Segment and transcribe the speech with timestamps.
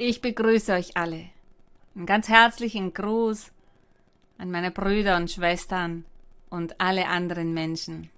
[0.00, 1.24] Ich begrüße euch alle.
[1.96, 3.50] Einen ganz herzlichen Gruß
[4.38, 6.04] an meine Brüder und Schwestern
[6.50, 8.08] und alle anderen Menschen,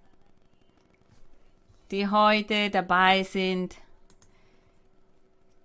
[1.91, 3.77] die heute dabei sind,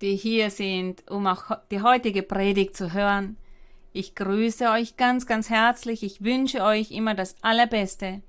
[0.00, 3.36] die hier sind, um auch die heutige Predigt zu hören.
[3.92, 6.02] Ich grüße euch ganz, ganz herzlich.
[6.02, 8.22] Ich wünsche euch immer das Allerbeste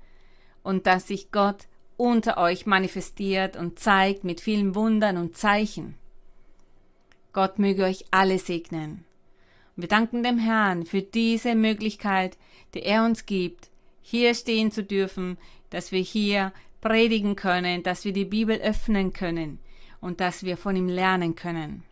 [0.62, 5.94] und dass sich Gott unter euch manifestiert und zeigt mit vielen Wundern und Zeichen.
[7.38, 9.04] Gott möge euch alle segnen.
[9.76, 12.36] Und wir danken dem Herrn für diese Möglichkeit,
[12.74, 13.70] die er uns gibt,
[14.02, 15.38] hier stehen zu dürfen,
[15.70, 19.60] dass wir hier predigen können, dass wir die Bibel öffnen können
[20.00, 21.84] und dass wir von ihm lernen können.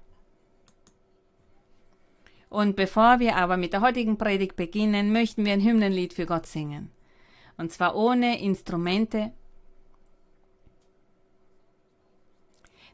[2.48, 6.46] Und bevor wir aber mit der heutigen Predigt beginnen, möchten wir ein Hymnenlied für Gott
[6.46, 6.90] singen.
[7.56, 9.30] Und zwar ohne Instrumente,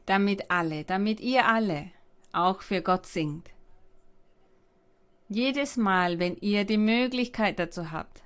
[0.05, 1.92] damit alle, damit ihr alle
[2.33, 3.49] auch für Gott singt.
[5.29, 8.21] Jedes Mal, wenn ihr die Möglichkeit dazu habt,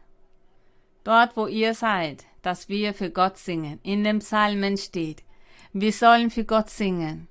[1.04, 5.23] dort wo ihr seid, dass wir für Gott singen, in dem Psalmen steht,
[5.73, 7.28] wir sollen für Gott singen.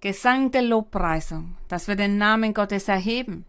[0.00, 3.44] Gesang der Lobpreisung, dass wir den Namen Gottes erheben.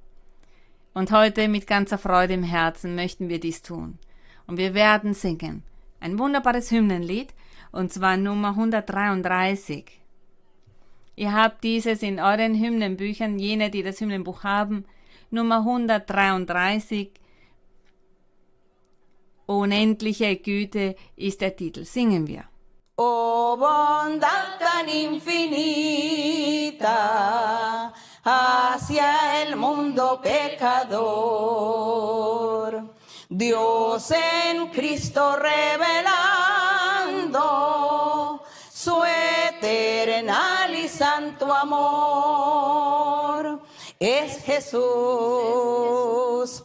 [0.93, 3.97] Und heute mit ganzer Freude im Herzen möchten wir dies tun.
[4.45, 5.63] Und wir werden singen.
[5.99, 7.33] Ein wunderbares Hymnenlied,
[7.71, 10.02] und zwar Nummer 133.
[11.15, 14.85] Ihr habt dieses in euren Hymnenbüchern, jene, die das Hymnenbuch haben,
[15.29, 17.11] Nummer 133.
[19.45, 21.85] Unendliche Güte ist der Titel.
[21.85, 22.45] Singen wir.
[22.95, 26.91] Oh bondad tan infinita
[28.23, 30.93] hacia el mundo pecador.
[33.29, 36.52] Dios en Cristo revelando
[40.21, 42.93] y santo amor.
[43.99, 44.83] Es Jesús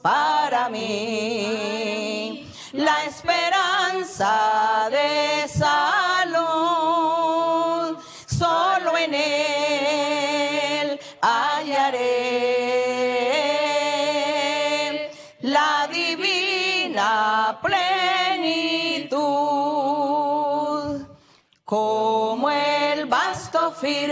[0.02, 4.47] para mí la esperanza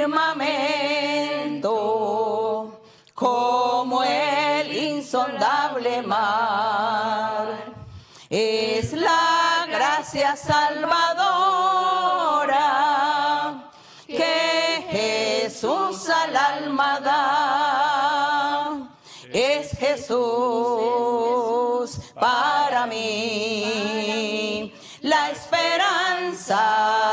[0.07, 1.71] firmamento,
[3.15, 7.75] como el insondable mar.
[8.31, 11.33] Es la gracia salvadora
[14.07, 18.77] que Jesús al alma da.
[19.33, 20.21] Es Jesús
[22.15, 27.06] para mí la esperanza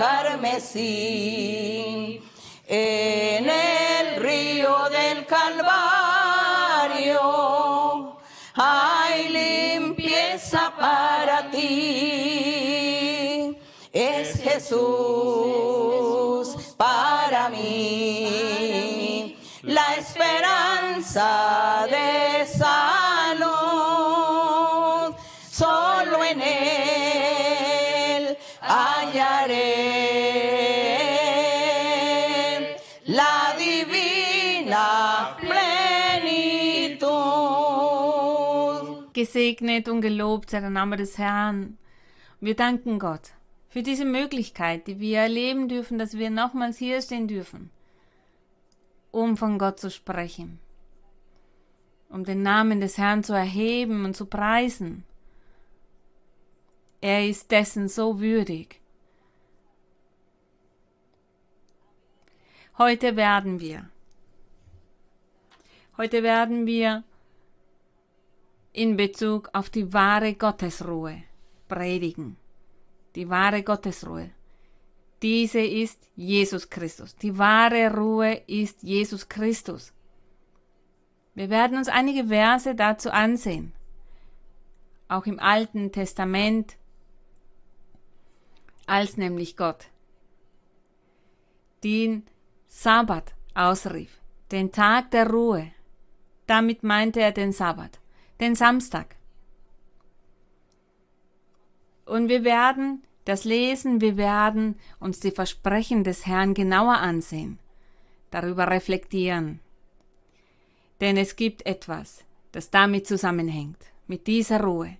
[0.00, 0.88] carmesí,
[2.66, 5.60] en el río del Calvario
[8.54, 12.78] hay limpieza para ti.
[13.92, 14.86] Es Jesús
[16.78, 22.79] para mí la esperanza de salud.
[39.20, 41.76] Gesegnet und gelobt sei der Name des Herrn.
[42.40, 43.32] Wir danken Gott
[43.68, 47.68] für diese Möglichkeit, die wir erleben dürfen, dass wir nochmals hier stehen dürfen,
[49.10, 50.58] um von Gott zu sprechen,
[52.08, 55.04] um den Namen des Herrn zu erheben und zu preisen.
[57.02, 58.80] Er ist dessen so würdig.
[62.78, 63.90] Heute werden wir,
[65.98, 67.04] heute werden wir
[68.72, 71.22] in Bezug auf die wahre Gottesruhe
[71.68, 72.36] predigen.
[73.14, 74.30] Die wahre Gottesruhe.
[75.22, 77.14] Diese ist Jesus Christus.
[77.16, 79.92] Die wahre Ruhe ist Jesus Christus.
[81.34, 83.72] Wir werden uns einige Verse dazu ansehen.
[85.08, 86.76] Auch im Alten Testament,
[88.86, 89.88] als nämlich Gott
[91.82, 92.26] den
[92.68, 94.20] Sabbat ausrief,
[94.52, 95.72] den Tag der Ruhe.
[96.46, 98.00] Damit meinte er den Sabbat,
[98.40, 99.16] den Samstag.
[102.06, 107.58] Und wir werden das lesen, wir werden uns die Versprechen des Herrn genauer ansehen,
[108.30, 109.60] darüber reflektieren.
[111.00, 114.96] Denn es gibt etwas, das damit zusammenhängt, mit dieser Ruhe.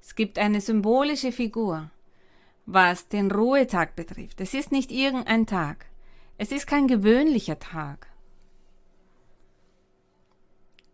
[0.00, 1.90] Es gibt eine symbolische Figur,
[2.66, 4.40] was den Ruhetag betrifft.
[4.40, 5.86] Es ist nicht irgendein Tag.
[6.38, 8.06] Es ist kein gewöhnlicher Tag.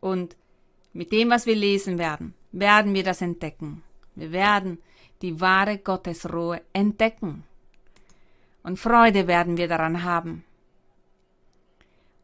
[0.00, 0.36] Und
[0.92, 3.82] mit dem, was wir lesen werden, werden wir das entdecken.
[4.14, 4.78] Wir werden
[5.22, 7.44] die wahre Gottesruhe entdecken.
[8.62, 10.44] Und Freude werden wir daran haben.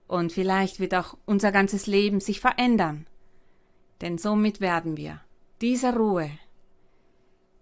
[0.06, 3.06] Und vielleicht wird auch unser ganzes Leben sich verändern.
[4.00, 5.20] Denn somit werden wir
[5.60, 6.30] dieser Ruhe,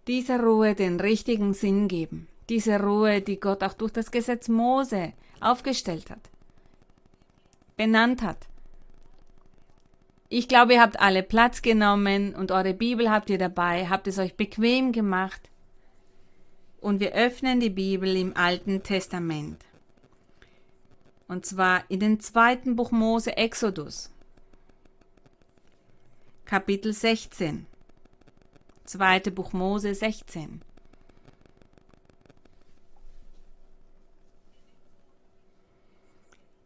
[0.06, 2.28] dieser Ruhe den richtigen Sinn geben.
[2.48, 6.30] Diese Ruhe, die Gott auch durch das Gesetz Mose aufgestellt hat,
[7.76, 8.48] benannt hat.
[10.28, 14.18] Ich glaube, ihr habt alle Platz genommen und eure Bibel habt ihr dabei, habt es
[14.18, 15.50] euch bequem gemacht.
[16.80, 19.64] Und wir öffnen die Bibel im Alten Testament.
[21.28, 24.10] Und zwar in den zweiten Buch Mose Exodus,
[26.44, 27.66] Kapitel 16.
[28.84, 30.60] Zweite Buch Mose 16.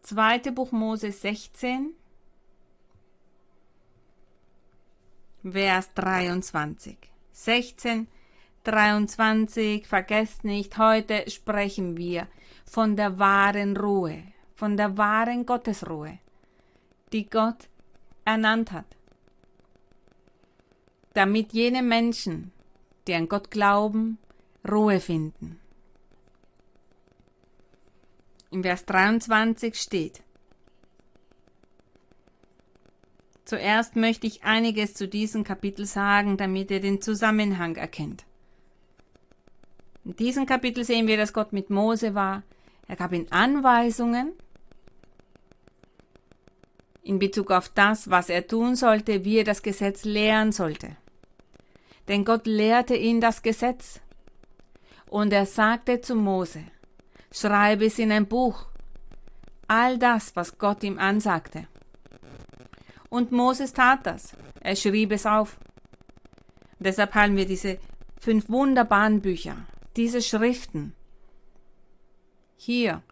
[0.03, 1.93] Zweite Buch Mose 16,
[5.53, 6.97] Vers 23.
[7.33, 8.09] 16,
[8.65, 12.27] 23, vergesst nicht, heute sprechen wir
[12.65, 14.23] von der wahren Ruhe,
[14.55, 16.19] von der wahren Gottesruhe,
[17.13, 17.69] die Gott
[18.25, 18.97] ernannt hat,
[21.15, 22.53] damit jene Menschen,
[23.07, 24.19] die an Gott glauben,
[24.69, 25.59] Ruhe finden.
[28.51, 30.23] Im Vers 23 steht,
[33.49, 38.27] Zuerst möchte ich einiges zu diesem Kapitel sagen, damit ihr den Zusammenhang erkennt.
[40.05, 42.43] In diesem Kapitel sehen wir, dass Gott mit Mose war.
[42.89, 44.35] Er gab ihm Anweisungen
[47.03, 50.99] in Bezug auf das, was er tun sollte, wie er das Gesetz lehren sollte.
[52.07, 54.03] Denn Gott lehrte ihn das Gesetz.
[55.07, 56.65] Und er sagte zu Mose,
[57.33, 58.67] schreibe es in ein Buch,
[59.69, 61.67] all das, was Gott ihm ansagte.
[63.09, 64.35] Und Moses tat das.
[64.61, 65.59] Er schrieb es auf.
[66.79, 67.79] Deshalb haben wir diese
[68.21, 69.57] fünf wunderbaren Bücher,
[69.97, 70.95] diese Schriften.
[72.57, 73.03] Hier.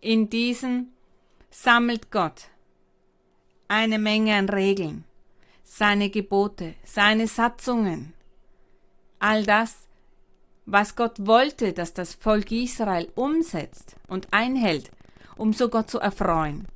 [0.00, 0.92] In diesen
[1.50, 2.48] sammelt Gott
[3.68, 5.04] eine Menge an Regeln,
[5.62, 8.14] seine Gebote, seine Satzungen,
[9.18, 9.86] all das,
[10.64, 14.90] was Gott wollte, dass das Volk Israel umsetzt und einhält,
[15.36, 16.66] um so Gott zu erfreuen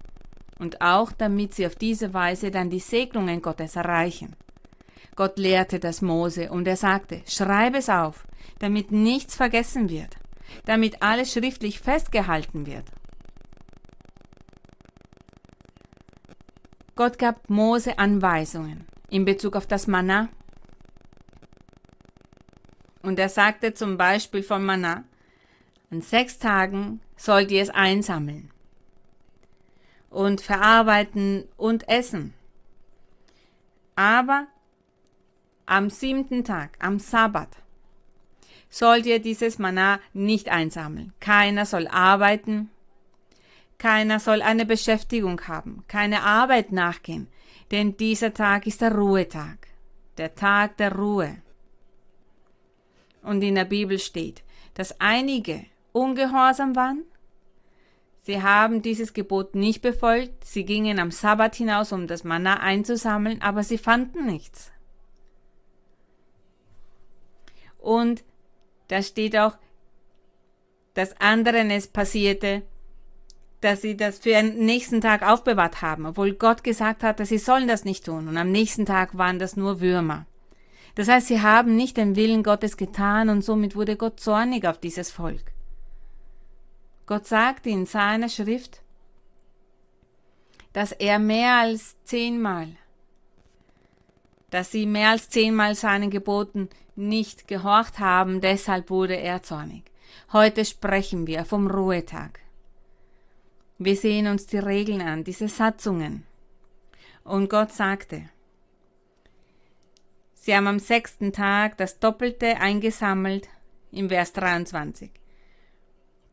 [0.59, 4.37] und auch damit sie auf diese Weise dann die Segnungen Gottes erreichen.
[5.17, 8.27] Gott lehrte das Mose und er sagte, schreib es auf,
[8.59, 10.17] damit nichts vergessen wird,
[10.65, 12.85] damit alles schriftlich festgehalten wird.
[16.97, 20.29] Gott gab Mose Anweisungen in Bezug auf das Manna.
[23.03, 25.05] Und er sagte zum Beispiel von Manna,
[25.91, 28.54] an sechs Tagen sollt ihr es einsammeln
[30.15, 32.35] und verarbeiten und essen.
[33.97, 34.47] Aber
[35.67, 37.49] am siebten Tag, am Sabbat,
[38.71, 41.13] sollt ihr dieses Manna nicht einsammeln.
[41.21, 42.71] Keiner soll arbeiten,
[43.79, 47.29] keiner soll eine Beschäftigung haben, keine Arbeit nachgehen,
[47.71, 49.59] denn dieser Tag ist der Ruhetag,
[50.17, 51.39] der Tag der Ruhe.
[53.23, 54.43] Und in der Bibel steht,
[54.75, 57.05] dass einige ungehorsam waren
[58.25, 63.43] Sie haben dieses Gebot nicht befolgt, sie gingen am Sabbat hinaus, um das Manna einzusammeln,
[63.43, 64.73] aber sie fanden nichts.
[67.77, 68.25] Und
[68.89, 69.59] da steht auch,
[70.95, 72.63] dass anderen es passierte,
[73.61, 77.69] dass sie das für den nächsten Tag aufbewahrt haben, obwohl Gott gesagt hatte, sie sollen
[77.69, 78.29] das nicht tun.
[78.29, 80.25] Und am nächsten Tag waren das nur Würmer.
[80.95, 84.79] Das heißt, sie haben nicht den Willen Gottes getan und somit wurde Gott zornig auf
[84.79, 85.54] dieses Volk.
[87.07, 88.81] Gott sagt in seiner Schrift,
[90.73, 92.69] dass er mehr als zehnmal,
[94.51, 99.85] dass sie mehr als zehnmal seinen Geboten nicht gehorcht haben, deshalb wurde er zornig.
[100.33, 102.41] Heute sprechen wir vom Ruhetag.
[103.79, 106.25] Wir sehen uns die Regeln an, diese Satzungen.
[107.25, 108.29] Und Gott sagte,
[110.35, 113.49] Sie haben am sechsten Tag das Doppelte eingesammelt,
[113.91, 115.11] im Vers 23.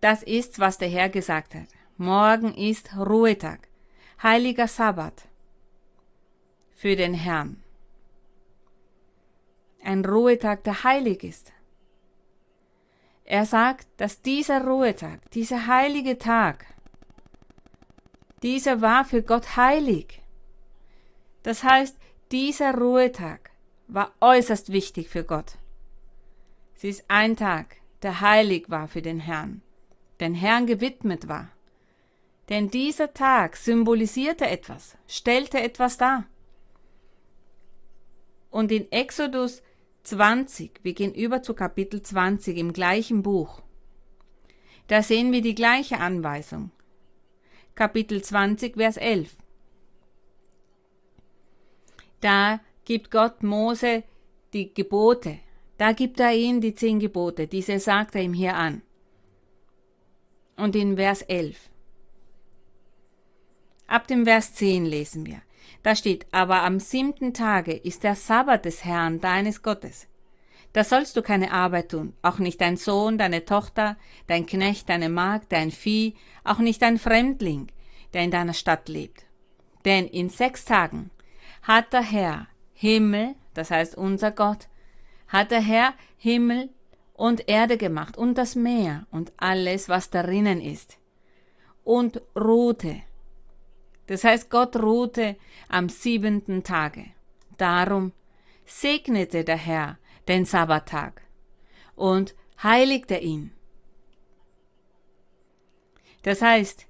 [0.02, 1.68] Das ist, was der Herr gesagt hat.
[1.98, 3.68] Morgen ist Ruhetag,
[4.22, 5.28] heiliger Sabbat
[6.72, 7.62] für den Herrn.
[9.84, 11.52] ein Ruhetag, der heilig ist.
[13.24, 16.66] Er sagt, dass dieser Ruhetag, dieser heilige Tag,
[18.44, 20.22] dieser war für Gott heilig.
[21.44, 21.98] Das heißt,
[22.32, 23.52] dieser Ruhetag
[23.88, 25.58] war äußerst wichtig für Gott.
[26.76, 29.62] Sie ist ein Tag, der heilig war für den Herrn,
[30.22, 31.52] den Herrn gewidmet war.
[32.50, 36.26] Denn dieser Tag symbolisierte etwas, stellte etwas dar.
[38.50, 39.62] Und in Exodus
[40.04, 43.62] 20, wir gehen über zu Kapitel 20 im gleichen Buch,
[44.88, 46.72] da sehen wir die gleiche Anweisung.
[47.76, 49.38] Kapitel 20, Vers 11.
[52.20, 54.04] Da gibt Gott Mose
[54.52, 55.40] die Gebote.
[55.78, 57.48] Da gibt er ihm die zehn Gebote.
[57.48, 58.82] Diese sagt er ihm hier an.
[60.58, 61.70] Und in Vers 11.
[63.88, 65.42] Ab dem Vers 10 lesen wir.
[65.84, 70.08] Da steht, aber am siebten Tage ist der Sabbat des Herrn deines Gottes.
[70.74, 75.10] Da sollst du keine Arbeit tun, auch nicht dein Sohn, deine Tochter, dein Knecht, deine
[75.10, 77.68] Magd, dein Vieh, auch nicht dein Fremdling,
[78.14, 79.26] der in deiner Stadt lebt.
[79.84, 81.12] Denn in sechs Tagen
[81.64, 84.70] hat der Herr Himmel, das heißt unser Gott,
[85.28, 86.70] hat der Herr Himmel
[87.22, 90.98] und Erde gemacht und das Meer und alles, was darinnen ist.
[91.84, 93.04] Und ruhte.
[94.08, 95.38] Das heißt, Gott ruhte
[95.70, 97.06] am siebenten Tage.
[97.60, 98.12] Darum
[98.66, 101.22] segnete der Herr den Sabbattag
[101.96, 103.52] und heiligte ihn.
[106.24, 106.88] Das heißt,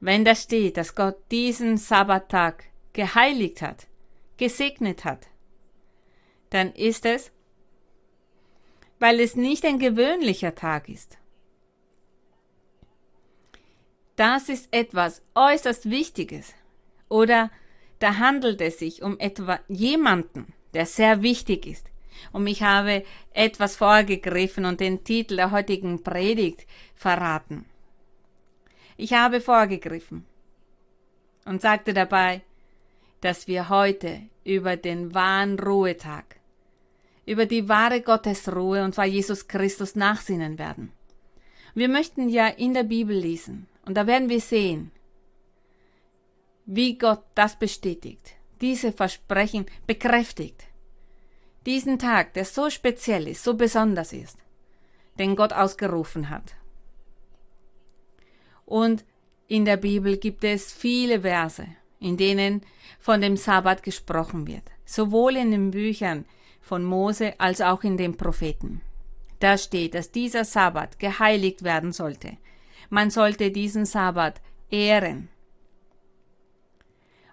[0.00, 3.86] wenn da steht, dass Gott diesen Sabbattag geheiligt hat,
[4.36, 5.28] gesegnet hat,
[6.50, 7.30] dann ist es,
[8.98, 11.18] weil es nicht ein gewöhnlicher Tag ist.
[14.16, 16.54] Das ist etwas äußerst Wichtiges.
[17.08, 17.50] Oder
[17.98, 21.90] da handelt es sich um etwa jemanden, der sehr wichtig ist.
[22.32, 27.66] Und ich habe etwas vorgegriffen und den Titel der heutigen Predigt verraten.
[28.96, 30.24] Ich habe vorgegriffen
[31.44, 32.42] und sagte dabei,
[33.20, 36.36] dass wir heute über den wahren Ruhetag,
[37.26, 40.92] über die wahre Gottesruhe, und zwar Jesus Christus, nachsinnen werden.
[41.74, 44.90] Wir möchten ja in der Bibel lesen, und da werden wir sehen,
[46.66, 50.64] wie Gott das bestätigt, diese Versprechen bekräftigt.
[51.66, 54.38] Diesen Tag, der so speziell ist, so besonders ist,
[55.18, 56.54] den Gott ausgerufen hat.
[58.66, 59.04] Und
[59.46, 61.66] in der Bibel gibt es viele Verse,
[62.00, 62.62] in denen
[62.98, 66.24] von dem Sabbat gesprochen wird, sowohl in den Büchern
[66.64, 68.80] von Mose als auch in den Propheten.
[69.38, 72.38] Da steht, dass dieser Sabbat geheiligt werden sollte.
[72.88, 74.40] Man sollte diesen Sabbat
[74.70, 75.28] ehren.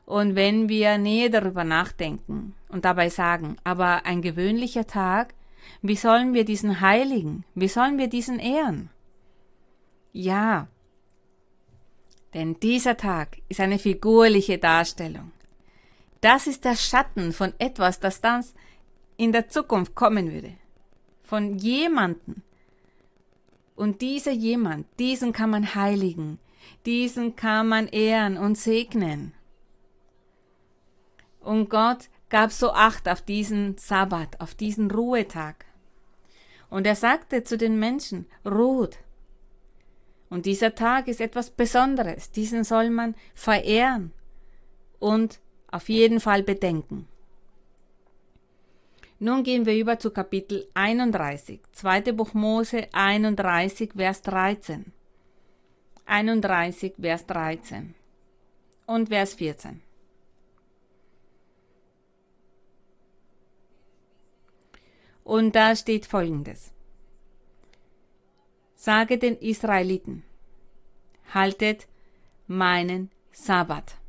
[0.05, 5.33] Und wenn wir näher darüber nachdenken und dabei sagen, aber ein gewöhnlicher Tag,
[5.81, 8.89] wie sollen wir diesen heiligen, wie sollen wir diesen ehren?
[10.11, 10.67] Ja,
[12.33, 15.31] denn dieser Tag ist eine figurliche Darstellung.
[16.21, 18.45] Das ist der Schatten von etwas, das dann
[19.21, 20.57] in der Zukunft kommen würde.
[21.21, 22.41] Von jemanden.
[23.75, 26.39] Und dieser jemand, diesen kann man heiligen,
[26.87, 29.33] diesen kann man ehren und segnen.
[31.39, 35.65] Und Gott gab so Acht auf diesen Sabbat, auf diesen Ruhetag.
[36.71, 38.97] Und er sagte zu den Menschen, ruht,
[40.31, 42.31] und dieser Tag ist etwas Besonderes.
[42.31, 44.13] Diesen soll man verehren
[44.97, 47.07] und auf jeden Fall bedenken.
[49.23, 54.91] Nun gehen wir über zu Kapitel 31, zweite Buch Mose 31, Vers 13.
[56.07, 57.93] 31, Vers 13
[58.87, 59.79] und Vers 14.
[65.23, 66.71] Und da steht folgendes.
[68.73, 70.23] Sage den Israeliten,
[71.31, 71.87] haltet
[72.47, 74.00] meinen Sabbat.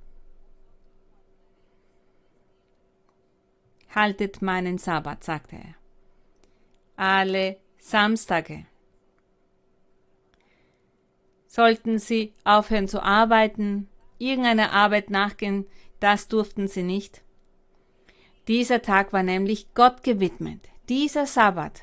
[3.95, 5.75] Haltet meinen Sabbat, sagte er.
[6.97, 8.67] Alle Samstage
[11.47, 15.67] sollten sie aufhören zu arbeiten, irgendeiner Arbeit nachgehen,
[16.01, 17.23] das durften sie nicht.
[18.49, 20.69] Dieser Tag war nämlich Gott gewidmet.
[20.89, 21.83] Dieser Sabbat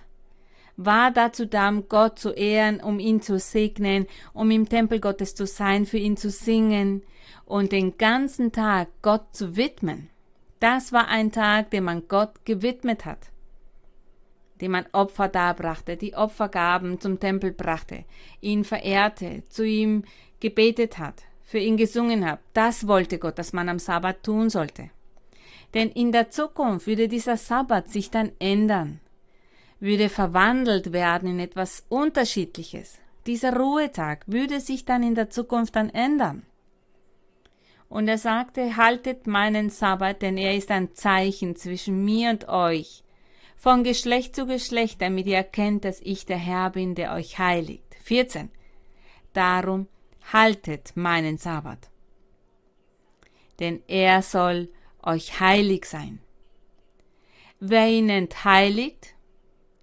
[0.75, 5.35] war dazu da, um Gott zu ehren, um ihn zu segnen, um im Tempel Gottes
[5.35, 7.03] zu sein, für ihn zu singen
[7.45, 10.09] und den ganzen Tag Gott zu widmen.
[10.59, 13.29] Das war ein Tag, den man Gott gewidmet hat,
[14.59, 18.03] dem man Opfer darbrachte, die Opfergaben zum Tempel brachte,
[18.41, 20.03] ihn verehrte, zu ihm
[20.41, 22.39] gebetet hat, für ihn gesungen hat.
[22.53, 24.89] Das wollte Gott, dass man am Sabbat tun sollte.
[25.73, 28.99] Denn in der Zukunft würde dieser Sabbat sich dann ändern,
[29.79, 32.99] würde verwandelt werden in etwas Unterschiedliches.
[33.27, 36.43] Dieser Ruhetag würde sich dann in der Zukunft dann ändern.
[37.89, 43.03] Und er sagte, haltet meinen Sabbat, denn er ist ein Zeichen zwischen mir und euch,
[43.55, 47.95] von Geschlecht zu Geschlecht, damit ihr erkennt, dass ich der Herr bin, der euch heiligt.
[48.03, 48.49] 14.
[49.33, 49.87] Darum
[50.31, 51.89] haltet meinen Sabbat.
[53.59, 54.69] Denn er soll
[55.03, 56.19] euch heilig sein.
[57.59, 59.15] Wer ihn entheiligt,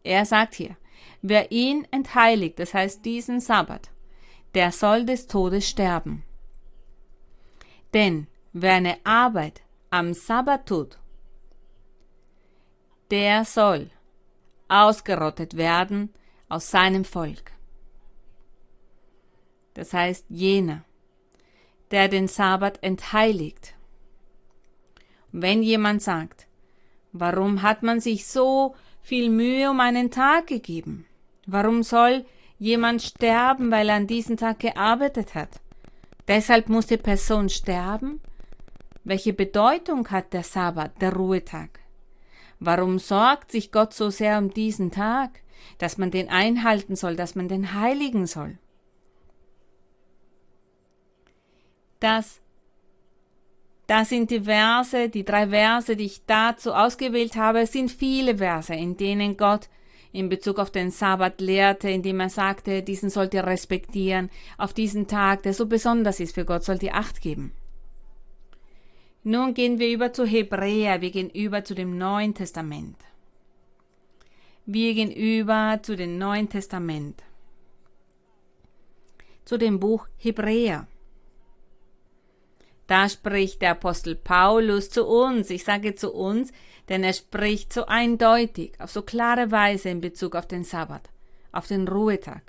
[0.02, 0.76] er sagt hier,
[1.20, 3.90] wer ihn entheiligt, das heißt diesen Sabbat,
[4.54, 6.22] der soll des Todes sterben.
[7.94, 10.98] Denn wer eine Arbeit am Sabbat tut,
[13.10, 13.90] der soll
[14.68, 16.12] ausgerottet werden
[16.48, 17.52] aus seinem Volk.
[19.74, 20.84] Das heißt jener,
[21.90, 23.74] der den Sabbat entheiligt.
[25.32, 26.46] wenn jemand sagt,
[27.12, 31.06] warum hat man sich so viel Mühe um einen Tag gegeben?
[31.46, 32.24] Warum soll
[32.58, 35.60] jemand sterben, weil er an diesem Tag gearbeitet hat?
[36.28, 38.20] Deshalb muss die Person sterben?
[39.04, 41.80] Welche Bedeutung hat der Sabbat, der Ruhetag?
[42.58, 45.40] Warum sorgt sich Gott so sehr um diesen Tag,
[45.78, 48.58] dass man den einhalten soll, dass man den heiligen soll?
[52.00, 52.40] Das,
[53.86, 57.66] das sind die Verse, die drei Verse, die ich dazu ausgewählt habe.
[57.66, 59.68] Sind viele Verse, in denen Gott
[60.16, 65.06] in Bezug auf den Sabbat lehrte, indem er sagte, diesen sollt ihr respektieren, auf diesen
[65.06, 67.52] Tag, der so besonders ist für Gott, sollt ihr Acht geben.
[69.22, 72.96] Nun gehen wir über zu Hebräer, wir gehen über zu dem Neuen Testament.
[74.64, 77.22] Wir gehen über zu dem Neuen Testament.
[79.44, 80.86] Zu dem Buch Hebräer.
[82.86, 86.52] Da spricht der Apostel Paulus zu uns, ich sage zu uns,
[86.88, 91.10] denn er spricht so eindeutig, auf so klare Weise in Bezug auf den Sabbat,
[91.50, 92.42] auf den Ruhetag.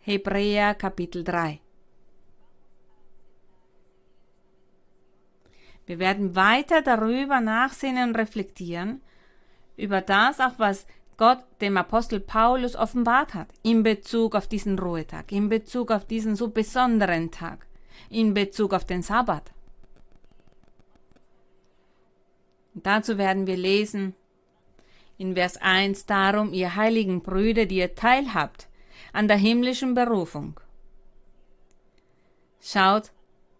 [0.00, 1.60] Hebräer Kapitel 3.
[5.86, 9.00] Wir werden weiter darüber nachsehen und reflektieren,
[9.76, 15.32] über das auch, was Gott dem Apostel Paulus offenbart hat, in Bezug auf diesen Ruhetag,
[15.32, 17.66] in Bezug auf diesen so besonderen Tag,
[18.10, 19.52] in Bezug auf den Sabbat.
[22.74, 24.14] Dazu werden wir lesen
[25.18, 28.68] in Vers 1 darum, ihr heiligen Brüder, die ihr teilhabt
[29.12, 30.60] an der himmlischen Berufung.
[32.60, 33.12] Schaut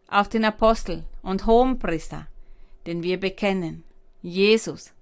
[0.08, 2.26] auf den Apostel und Hohenpriester,
[2.86, 3.84] den wir bekennen,
[4.20, 4.92] Jesus.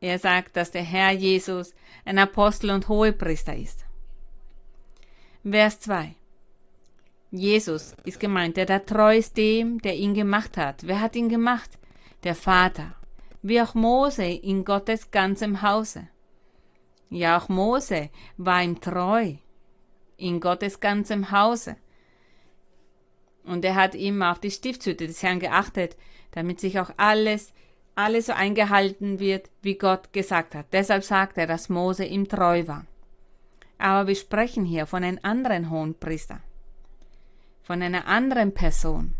[0.00, 1.74] Er sagt, dass der Herr Jesus
[2.04, 3.84] ein Apostel und Hohepriester ist.
[5.44, 6.14] Vers 2.
[7.32, 10.84] Jesus ist gemeint, der da treu ist dem, der ihn gemacht hat.
[10.84, 11.70] Wer hat ihn gemacht?
[12.24, 12.96] Der Vater.
[13.40, 16.08] Wie auch Mose in Gottes ganzem Hause.
[17.08, 19.34] Ja, auch Mose war ihm treu
[20.16, 21.76] in Gottes ganzem Hause.
[23.44, 25.96] Und er hat immer auf die Stiftshütte des Herrn geachtet,
[26.32, 27.52] damit sich auch alles,
[27.94, 30.66] alles so eingehalten wird, wie Gott gesagt hat.
[30.72, 32.86] Deshalb sagt er, dass Mose ihm treu war.
[33.78, 36.40] Aber wir sprechen hier von einem anderen Hohenpriester
[37.70, 39.14] von einer anderen Person,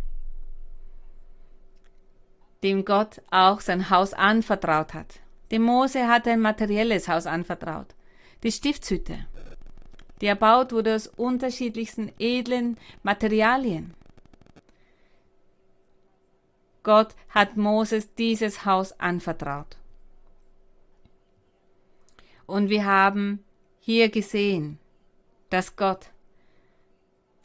[2.65, 5.21] dem Gott auch sein Haus anvertraut hat.
[5.53, 7.95] Dem Mose hat ein materielles Haus anvertraut,
[8.43, 9.25] die Stiftshütte,
[10.21, 13.95] die erbaut wurde aus unterschiedlichsten edlen Materialien.
[16.83, 19.77] Gott hat Moses dieses Haus anvertraut.
[22.47, 23.45] Und wir haben
[23.79, 24.81] hier gesehen,
[25.51, 26.11] dass Gott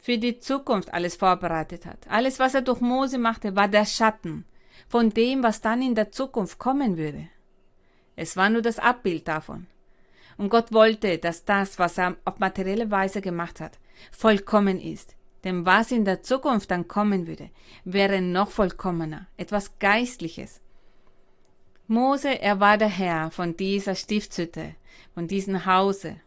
[0.06, 1.98] für die Zukunft alles vorbereitet hat.
[2.08, 4.44] Alles, was er durch Mose machte, war der Schatten
[4.86, 7.28] von dem, was dann in der Zukunft kommen würde.
[8.14, 9.66] Es war nur das Abbild davon.
[10.36, 13.80] Und Gott wollte, dass das, was er auf materielle Weise gemacht hat,
[14.12, 15.16] vollkommen ist.
[15.42, 17.50] Denn was in der Zukunft dann kommen würde,
[17.84, 20.60] wäre noch vollkommener, etwas Geistliches.
[21.88, 24.76] Mose, er war der Herr von dieser Stiftshütte,
[25.14, 26.20] von diesem Hause.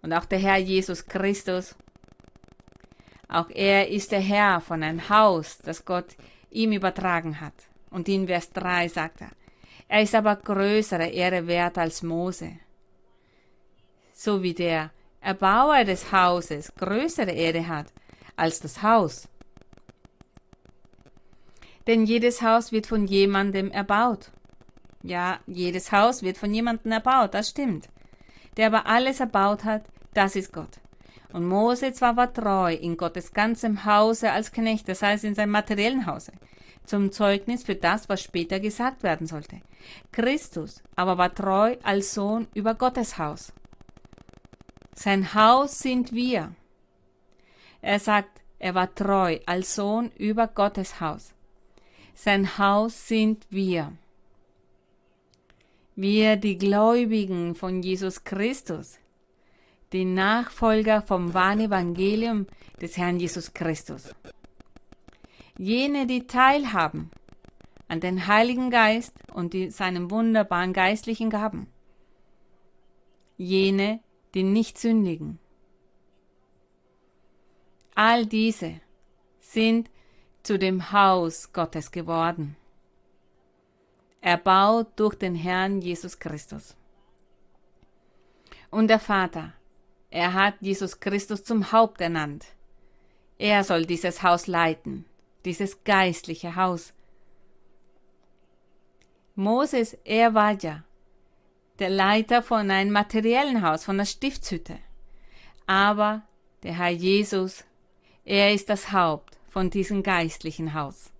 [0.00, 1.74] Und auch der Herr Jesus Christus
[3.28, 6.16] auch er ist der Herr von einem Haus, das Gott
[6.50, 7.54] ihm übertragen hat.
[7.90, 9.30] Und in Vers 3 sagt er,
[9.86, 12.58] er ist aber größere Ehre wert als Mose.
[14.12, 17.86] So wie der Erbauer des Hauses größere Ehre hat
[18.36, 19.28] als das Haus.
[21.86, 24.30] Denn jedes Haus wird von jemandem erbaut.
[25.02, 27.88] Ja, jedes Haus wird von jemandem erbaut, das stimmt.
[28.56, 30.80] Der aber alles erbaut hat, das ist Gott.
[31.32, 35.52] Und Mose zwar war treu in Gottes ganzem Hause als Knecht, das heißt in seinem
[35.52, 36.32] materiellen Hause,
[36.84, 39.60] zum Zeugnis für das, was später gesagt werden sollte.
[40.10, 43.52] Christus aber war treu als Sohn über Gottes Haus.
[44.94, 46.54] Sein Haus sind wir.
[47.82, 51.32] Er sagt, er war treu als Sohn über Gottes Haus.
[52.14, 53.92] Sein Haus sind wir.
[55.94, 58.98] Wir, die Gläubigen von Jesus Christus,
[59.92, 62.46] die Nachfolger vom wahren Evangelium
[62.80, 64.14] des Herrn Jesus Christus.
[65.56, 67.10] Jene, die teilhaben
[67.88, 71.68] an den Heiligen Geist und die, seinen wunderbaren geistlichen Gaben.
[73.36, 74.00] Jene,
[74.34, 75.38] die nicht sündigen.
[77.94, 78.80] All diese
[79.40, 79.90] sind
[80.42, 82.56] zu dem Haus Gottes geworden,
[84.20, 86.76] erbaut durch den Herrn Jesus Christus.
[88.70, 89.54] Und der Vater,
[90.10, 92.46] er hat Jesus Christus zum Haupt ernannt.
[93.38, 95.04] Er soll dieses Haus leiten,
[95.44, 96.92] dieses geistliche Haus.
[99.34, 100.82] Moses, er war ja
[101.78, 104.78] der Leiter von einem materiellen Haus, von der Stiftshütte.
[105.66, 106.22] Aber
[106.64, 107.64] der Herr Jesus,
[108.24, 111.12] er ist das Haupt von diesem geistlichen Haus.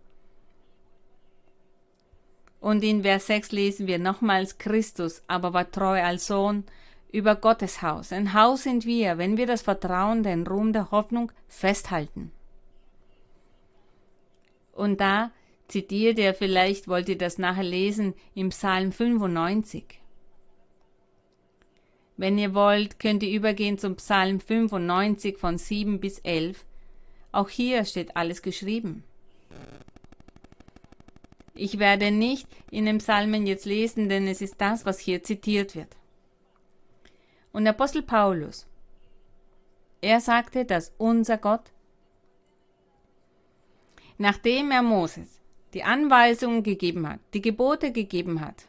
[2.61, 6.64] Und in Vers 6 lesen wir nochmals Christus, aber war treu als Sohn
[7.11, 8.12] über Gottes Haus.
[8.12, 12.31] Ein Haus sind wir, wenn wir das Vertrauen, den Ruhm der Hoffnung festhalten.
[14.73, 15.33] Und da
[15.68, 20.01] zitiert er, vielleicht wollt ihr das nachher lesen, im Psalm 95.
[22.16, 26.64] Wenn ihr wollt, könnt ihr übergehen zum Psalm 95 von 7 bis 11.
[27.33, 29.05] Auch hier steht alles geschrieben.
[31.55, 35.75] Ich werde nicht in den Psalmen jetzt lesen, denn es ist das, was hier zitiert
[35.75, 35.98] wird.
[37.59, 38.68] Und der Apostel Paulus,
[40.01, 41.73] er sagte, dass unser Gott,
[44.16, 45.40] nachdem er Moses
[45.75, 48.68] die Anweisungen gegeben hat, die Gebote gegeben hat,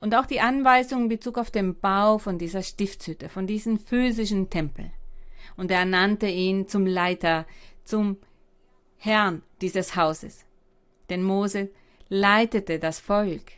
[0.00, 4.50] und auch die Anweisungen in Bezug auf den Bau von dieser Stiftshütte, von diesem physischen
[4.50, 4.90] Tempel.
[5.56, 7.46] Und er ernannte ihn zum Leiter,
[7.84, 8.18] zum
[8.98, 10.44] Herrn dieses Hauses.
[11.08, 11.70] Denn Mose
[12.10, 13.52] leitete das Volk.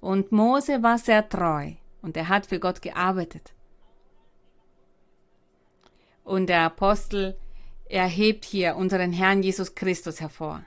[0.00, 3.54] Und Mose war sehr treu und er hat für Gott gearbeitet.
[6.24, 7.36] Und der Apostel
[7.86, 10.64] erhebt hier unseren Herrn Jesus Christus hervor.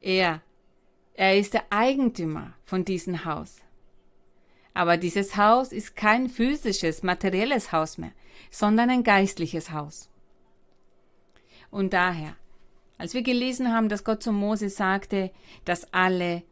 [0.00, 0.42] Er
[1.20, 3.56] er ist der Eigentümer von diesem Haus.
[4.72, 8.12] Aber dieses Haus ist kein physisches, materielles Haus mehr,
[8.50, 10.08] sondern ein geistliches Haus.
[11.70, 12.36] Und daher,
[12.96, 15.30] als wir gelesen haben, dass Gott zu Mose sagte,
[15.66, 16.42] dass alle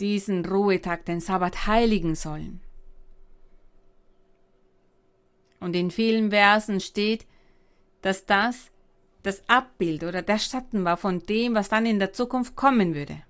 [0.00, 2.60] diesen Ruhetag, den Sabbat, heiligen sollen.
[5.60, 7.26] Und in vielen Versen steht,
[8.02, 8.70] dass das
[9.22, 13.22] das Abbild oder der Schatten war von dem, was dann in der Zukunft kommen würde.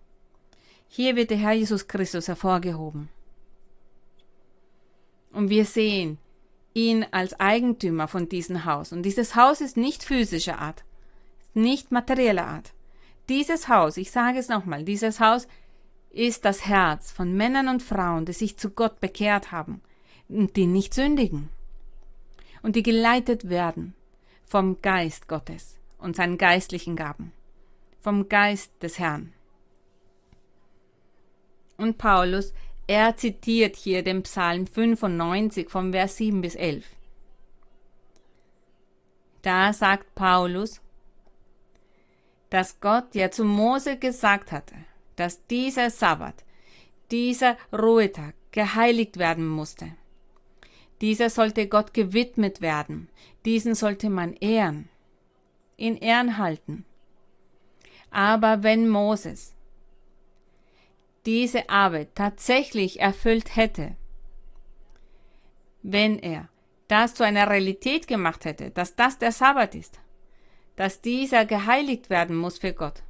[0.89, 3.09] Hier wird der Herr Jesus Christus hervorgehoben.
[5.33, 6.19] Und wir sehen
[6.75, 8.93] ihn als Eigentümer von diesem Haus.
[8.93, 10.85] Und dieses Haus ist nicht physischer Art,
[11.55, 12.75] nicht materieller Art.
[13.31, 15.49] Dieses Haus, ich sage es nochmal, dieses Haus
[16.17, 19.83] ist das Herz von Männern und Frauen, die sich zu Gott bekehrt haben
[20.29, 21.51] und die nicht sündigen
[22.63, 23.95] und die geleitet werden
[24.47, 27.33] vom Geist Gottes und seinen geistlichen Gaben.
[28.01, 29.33] Vom Geist des Herrn.
[31.77, 32.55] Und Paulus,
[32.87, 36.87] er zitiert hier den Psalm 95 vom Vers 7 bis 11.
[39.43, 40.81] Da sagt Paulus,
[42.49, 44.77] dass Gott ja zu Mose gesagt hatte,
[45.17, 46.45] dass dieser Sabbat,
[47.11, 49.93] dieser Ruhetag geheiligt werden musste.
[51.01, 53.09] Dieser sollte Gott gewidmet werden,
[53.45, 54.89] diesen sollte man ehren
[55.77, 56.85] in Ehren halten.
[58.11, 59.55] Aber wenn Moses
[61.27, 63.97] diese Arbeit tatsächlich erfüllt hätte,
[65.83, 66.49] wenn er
[66.89, 70.01] das zu einer Realität gemacht hätte, dass das der Sabbat ist,
[70.77, 73.03] dass dieser geheiligt werden muss für Gott,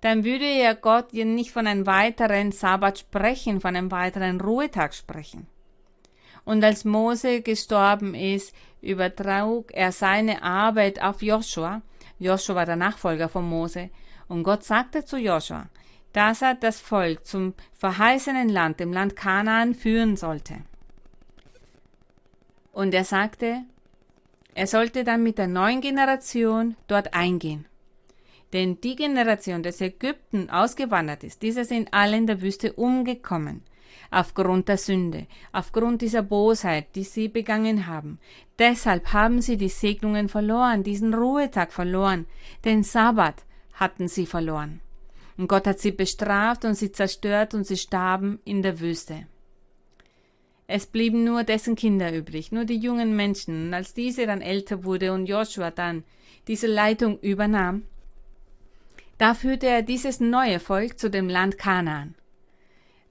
[0.00, 4.94] dann würde ja Gott ja nicht von einem weiteren Sabbat sprechen, von einem weiteren Ruhetag
[4.94, 5.46] sprechen.
[6.44, 11.82] Und als Mose gestorben ist, übertrug er seine Arbeit auf Joshua.
[12.18, 13.90] Joshua war der Nachfolger von Mose.
[14.28, 15.66] Und Gott sagte zu Joshua,
[16.12, 20.56] dass er das Volk zum verheißenen Land, dem Land Kanaan, führen sollte.
[22.72, 23.62] Und er sagte,
[24.54, 27.66] er sollte dann mit der neuen Generation dort eingehen.
[28.52, 33.62] Denn die Generation, des Ägypten ausgewandert ist, diese sind alle in der Wüste umgekommen.
[34.10, 38.18] aufgrund der Sünde, aufgrund dieser Bosheit, die sie begangen haben.
[38.58, 42.26] Deshalb haben sie die Segnungen verloren, diesen Ruhetag verloren,
[42.64, 44.80] den Sabbat hatten sie verloren.
[45.36, 49.26] Und Gott hat sie bestraft und sie zerstört und sie starben in der Wüste.
[50.66, 53.68] Es blieben nur dessen Kinder übrig, nur die jungen Menschen.
[53.68, 56.04] Und als diese dann älter wurde und Joshua dann
[56.46, 57.84] diese Leitung übernahm,
[59.18, 62.14] da führte er dieses neue Volk zu dem Land Kanaan.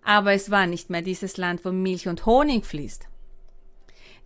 [0.02, 3.08] Aber es war nicht mehr dieses Land, wo Milch und Honig fließt.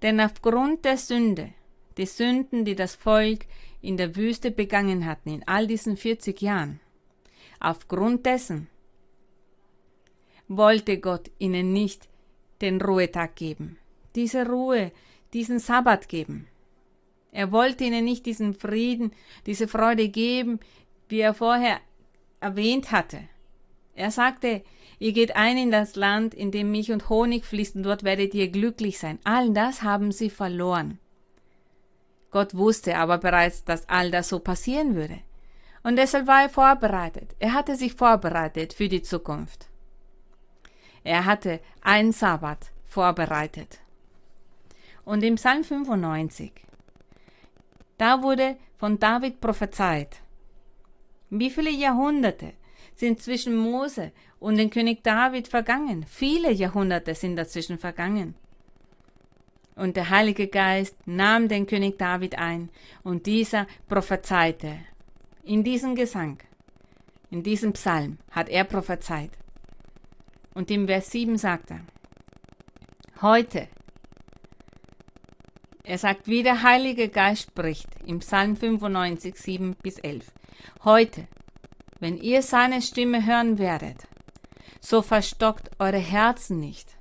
[0.03, 1.53] Denn aufgrund der Sünde,
[1.97, 3.45] die Sünden, die das Volk
[3.81, 6.79] in der Wüste begangen hatten in all diesen 40 Jahren,
[7.59, 8.67] aufgrund dessen
[10.47, 12.09] wollte Gott ihnen nicht
[12.61, 13.77] den Ruhetag geben,
[14.15, 14.91] diese Ruhe,
[15.33, 16.47] diesen Sabbat geben.
[17.31, 19.13] Er wollte ihnen nicht diesen Frieden,
[19.45, 20.59] diese Freude geben,
[21.11, 21.79] wie er vorher
[22.39, 23.19] erwähnt hatte.
[23.93, 24.63] Er sagte,
[24.99, 28.49] ihr geht ein in das Land, in dem Milch und Honig fließen, dort werdet ihr
[28.49, 29.19] glücklich sein.
[29.23, 30.97] All das haben sie verloren.
[32.31, 35.19] Gott wusste aber bereits, dass all das so passieren würde.
[35.83, 37.35] Und deshalb war er vorbereitet.
[37.39, 39.67] Er hatte sich vorbereitet für die Zukunft.
[41.03, 43.79] Er hatte einen Sabbat vorbereitet.
[45.03, 46.51] Und im Psalm 95,
[47.97, 50.20] da wurde von David prophezeit,
[51.31, 52.53] wie viele Jahrhunderte
[52.93, 56.05] sind zwischen Mose und dem König David vergangen?
[56.07, 58.35] Viele Jahrhunderte sind dazwischen vergangen.
[59.75, 62.69] Und der Heilige Geist nahm den König David ein,
[63.03, 64.79] und dieser prophezeite.
[65.43, 66.37] In diesem Gesang,
[67.29, 69.31] in diesem Psalm hat er prophezeit.
[70.53, 71.79] Und im Vers 7 sagt er,
[73.21, 73.69] heute,
[75.83, 80.29] er sagt, wie der Heilige Geist spricht, im Psalm 95, 7 bis 11.
[80.83, 81.27] Heute,
[81.99, 84.07] wenn ihr seine Stimme hören werdet,
[84.79, 86.97] so verstockt eure Herzen nicht,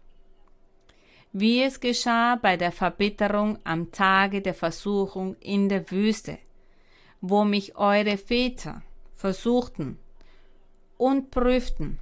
[1.33, 6.39] wie es geschah bei der Verbitterung am Tage der Versuchung in der Wüste,
[7.21, 8.83] wo mich eure Väter
[9.15, 9.99] versuchten
[10.97, 11.99] und prüften.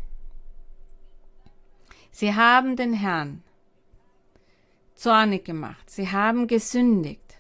[2.11, 3.45] Sie haben den Herrn
[4.97, 7.37] zornig gemacht, sie haben gesündigt,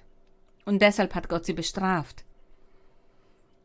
[0.64, 2.24] und deshalb hat Gott sie bestraft.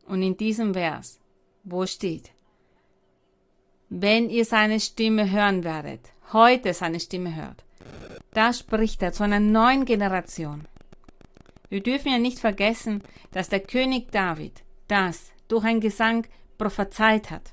[0.06, 1.20] Und in diesem Vers,
[1.62, 2.32] wo steht,
[3.88, 7.64] wenn ihr seine Stimme hören werdet, heute seine Stimme hört,
[8.32, 10.66] da spricht er zu einer neuen Generation.
[11.68, 16.26] Wir dürfen ja nicht vergessen, dass der König David das durch ein Gesang
[16.58, 17.52] prophezeit hat.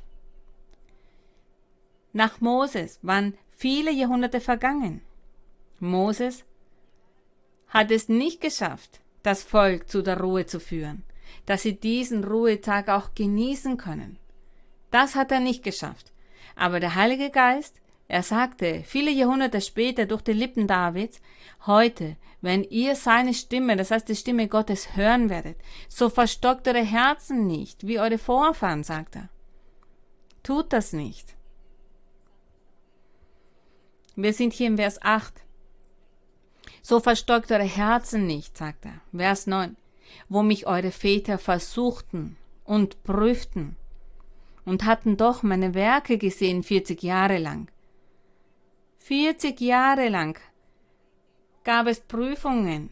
[2.14, 5.02] Nach Moses waren viele Jahrhunderte vergangen.
[5.80, 6.44] Moses
[7.68, 11.04] hat es nicht geschafft, das Volk zu der Ruhe zu führen
[11.46, 14.18] dass sie diesen Ruhetag auch genießen können.
[14.92, 16.12] Das hat er nicht geschafft.
[16.56, 21.22] Aber der Heilige Geist, er sagte viele Jahrhunderte später durch die Lippen Davids,
[21.66, 26.84] heute, wenn ihr seine Stimme, das heißt die Stimme Gottes, hören werdet, so verstockt eure
[26.84, 29.30] Herzen nicht, wie eure Vorfahren, sagt er.
[30.44, 31.36] Tut das nicht.
[34.16, 35.34] Wir sind hier im Vers 8.
[36.82, 39.00] So verstockt eure Herzen nicht, sagt er.
[39.16, 39.78] Vers 9
[40.30, 43.76] wo mich eure Väter versuchten und prüften
[44.66, 47.70] und hatten doch meine Werke gesehen vierzig Jahre lang.
[48.98, 50.40] Vierzig Jahre lang
[51.64, 52.90] gab es Prüfungen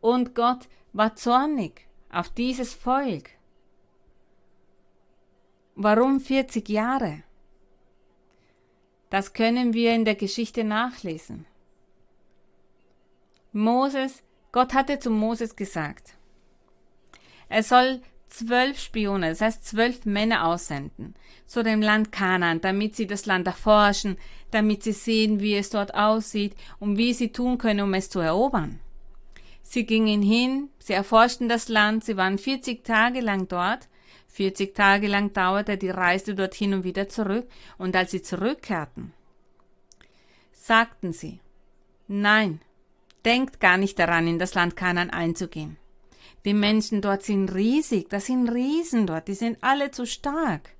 [0.00, 3.30] und Gott war zornig auf dieses Volk.
[5.74, 7.22] Warum 40 Jahre?
[9.10, 11.46] Das können wir in der Geschichte nachlesen.
[13.52, 16.14] Moses Gott hatte zu Moses gesagt,
[17.48, 21.14] er soll zwölf Spione, das heißt zwölf Männer aussenden
[21.46, 24.18] zu dem Land Kanaan, damit sie das Land erforschen,
[24.50, 28.20] damit sie sehen, wie es dort aussieht und wie sie tun können, um es zu
[28.20, 28.80] erobern.
[29.62, 33.88] Sie gingen hin, sie erforschten das Land, sie waren 40 Tage lang dort,
[34.28, 39.12] 40 Tage lang dauerte die Reise dorthin und wieder zurück, und als sie zurückkehrten,
[40.52, 41.40] sagten sie,
[42.06, 42.60] nein,
[43.24, 45.76] denkt gar nicht daran, in das Land Kanan einzugehen.
[46.44, 50.70] Die Menschen dort sind riesig, das sind Riesen dort, die sind alle zu stark.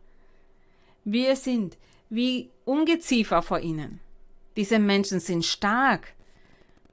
[1.05, 1.77] Wir sind
[2.11, 4.01] wie Ungeziefer vor ihnen.
[4.57, 6.15] Diese Menschen sind stark.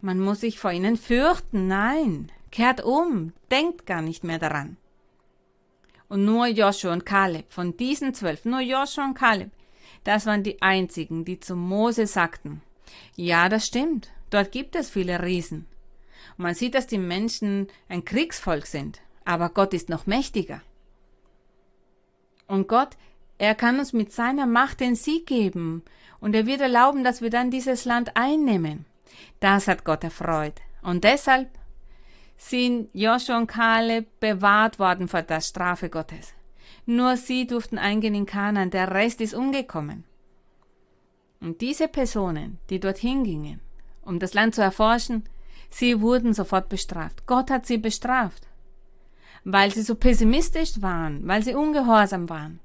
[0.01, 1.67] Man muss sich vor ihnen fürchten.
[1.67, 4.77] Nein, kehrt um, denkt gar nicht mehr daran.
[6.07, 9.51] Und nur Joshua und Kaleb, von diesen zwölf, nur Joshua und Kaleb,
[10.03, 12.61] das waren die einzigen, die zu Mose sagten,
[13.15, 15.67] ja, das stimmt, Dort gibt es viele Riesen.
[16.37, 20.61] Man sieht, dass die Menschen ein Kriegsvolk sind, aber Gott ist noch mächtiger.
[22.47, 22.97] Und Gott
[23.37, 25.83] er kann uns mit seiner Macht den Sieg geben
[26.19, 28.85] und er wird erlauben, dass wir dann dieses Land einnehmen.
[29.39, 30.61] Das hat Gott erfreut.
[30.81, 31.49] Und deshalb
[32.37, 36.33] sind Joshua und Kaleb bewahrt worden vor der Strafe Gottes.
[36.85, 40.05] Nur sie durften eingehen in Kanaan, der Rest ist umgekommen.
[41.41, 43.59] Und diese Personen, die dorthin gingen,
[44.05, 45.23] um das Land zu erforschen,
[45.69, 47.25] sie wurden sofort bestraft.
[47.25, 48.47] Gott hat sie bestraft,
[49.43, 52.59] weil sie so pessimistisch waren, weil sie ungehorsam waren,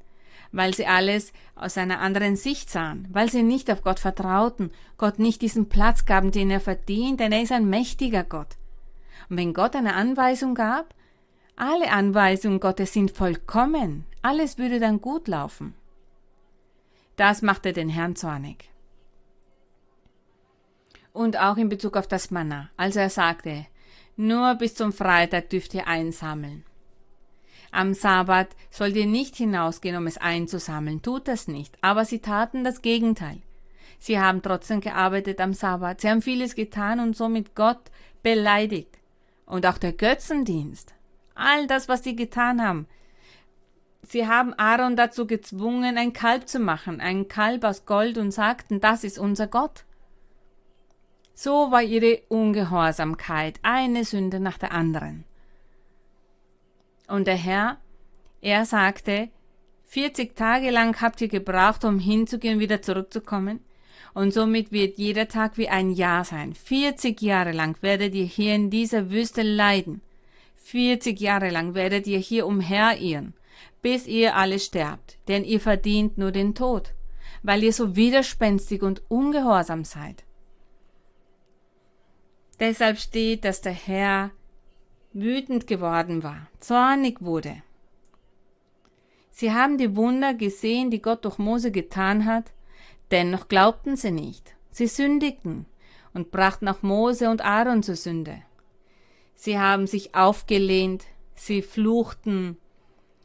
[0.53, 5.19] weil sie alles aus einer anderen Sicht sahen, weil sie nicht auf Gott vertrauten, Gott
[5.19, 8.57] nicht diesen Platz gaben, den er verdient, denn er ist ein mächtiger Gott.
[9.29, 10.95] Und wenn Gott eine Anweisung gab,
[11.57, 15.75] alle Anweisungen Gottes sind vollkommen, alles würde dann gut laufen.
[17.17, 18.71] Das machte den Herrn zornig.
[21.13, 23.67] Und auch in Bezug auf das Manna, als er sagte,
[24.17, 26.65] nur bis zum Freitag dürft ihr einsammeln.
[27.73, 31.79] Am Sabbat sollt ihr nicht hinausgehen, um es einzusammeln, tut das nicht.
[31.83, 33.41] Aber sie taten das Gegenteil.
[33.99, 37.91] Sie haben trotzdem gearbeitet am Sabbat, sie haben vieles getan und somit Gott
[38.23, 38.99] beleidigt
[39.47, 40.95] und auch der Götzendienst.
[41.35, 42.87] All das, was sie getan haben.
[44.03, 48.81] Sie haben Aaron dazu gezwungen, ein Kalb zu machen, ein Kalb aus Gold und sagten,
[48.81, 49.85] das ist unser Gott.
[51.43, 55.25] So war ihre Ungehorsamkeit eine Sünde nach der anderen.
[57.09, 57.79] Und der Herr,
[58.43, 59.31] er sagte,
[59.87, 63.61] 40 Tage lang habt ihr gebraucht, um hinzugehen, und wieder zurückzukommen.
[64.13, 66.53] Und somit wird jeder Tag wie ein Jahr sein.
[66.53, 70.03] 40 Jahre lang werdet ihr hier in dieser Wüste leiden.
[70.57, 73.33] 40 Jahre lang werdet ihr hier umherirren,
[73.81, 76.93] bis ihr alle sterbt, denn ihr verdient nur den Tod,
[77.43, 80.23] weil ihr so widerspenstig und ungehorsam seid.
[82.61, 84.31] Deshalb steht, dass der Herr
[85.13, 87.63] wütend geworden war, zornig wurde.
[89.31, 92.53] Sie haben die Wunder gesehen, die Gott durch Mose getan hat,
[93.11, 94.55] Dennoch glaubten sie nicht.
[94.71, 95.67] Sie sündigten
[96.15, 98.43] und brachten auch Mose und Aaron zur Sünde.
[99.35, 102.57] Sie haben sich aufgelehnt, sie fluchten,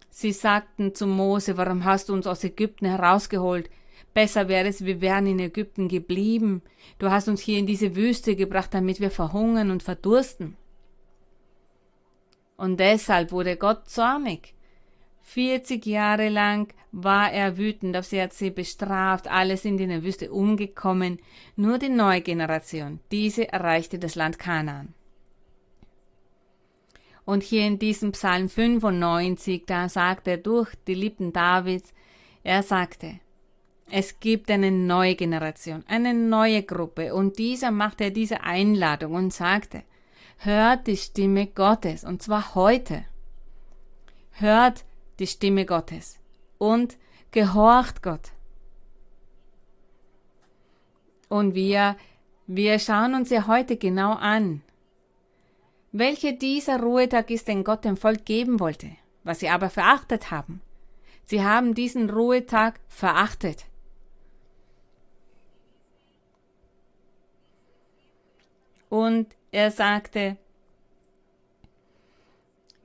[0.09, 3.69] sie sagten zu Mose, warum hast du uns aus Ägypten herausgeholt?
[4.15, 6.61] Besser wäre es, wir wären in Ägypten geblieben.
[6.99, 10.55] Du hast uns hier in diese Wüste gebracht, damit wir verhungern und verdursten.
[12.55, 14.53] Und deshalb wurde Gott zornig.
[15.23, 20.03] 40 Jahre lang war er wütend auf sie, hat sie bestraft, alle sind in der
[20.03, 21.19] Wüste umgekommen,
[21.57, 24.93] nur die neue Generation, diese erreichte das Land Kanaan.
[27.25, 31.93] Und hier in diesem Psalm 95, da sagt er durch die Lippen Davids,
[32.43, 33.19] er sagte,
[33.91, 39.83] es gibt eine neue Generation, eine neue Gruppe, und dieser machte diese Einladung und sagte,
[40.37, 43.05] hört die Stimme Gottes, und zwar heute.
[44.31, 44.83] Hört
[45.19, 46.19] die Stimme Gottes
[46.57, 46.97] und
[47.31, 48.31] gehorcht Gott.
[51.29, 51.95] Und wir,
[52.47, 54.61] wir schauen uns ja heute genau an,
[55.91, 58.89] welcher dieser Ruhetag ist, den Gott dem Volk geben wollte,
[59.23, 60.61] was sie aber verachtet haben.
[61.23, 63.65] Sie haben diesen Ruhetag verachtet.
[68.89, 70.37] Und er sagte,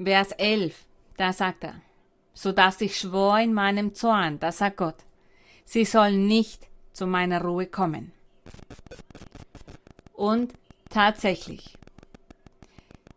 [0.03, 0.87] Vers 11,
[1.17, 1.81] da sagt er,
[2.33, 5.05] so dass ich schwor in meinem Zorn, das sagt Gott,
[5.65, 8.13] sie sollen nicht zu meiner Ruhe kommen.
[10.15, 10.55] Und
[10.89, 11.77] tatsächlich,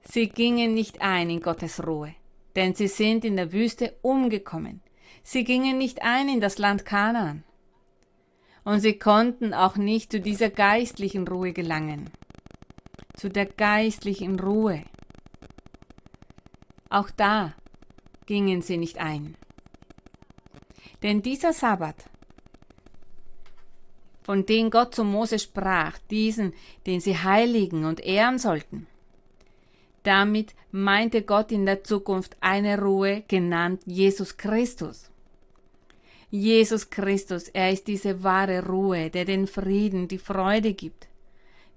[0.04, 2.16] sie gingen nicht ein in Gottes Ruhe,
[2.56, 4.82] denn sie sind in der Wüste umgekommen.
[5.24, 7.44] Sie gingen nicht ein in das Land Kanaan.
[8.66, 12.10] Und sie konnten auch nicht zu dieser geistlichen Ruhe gelangen.
[13.24, 14.84] Zu der geistlichen Ruhe.
[16.90, 17.54] Auch da
[18.26, 19.38] gingen sie nicht ein.
[21.04, 21.96] Denn dieser Sabbat,
[24.24, 26.52] von dem Gott zu Mose sprach, diesen,
[26.86, 28.88] den sie heiligen und ehren sollten,
[30.04, 35.10] damit meinte Gott in der Zukunft eine Ruhe, genannt Jesus Christus.
[36.30, 41.08] Jesus Christus, er ist diese wahre Ruhe, der den Frieden, die Freude gibt,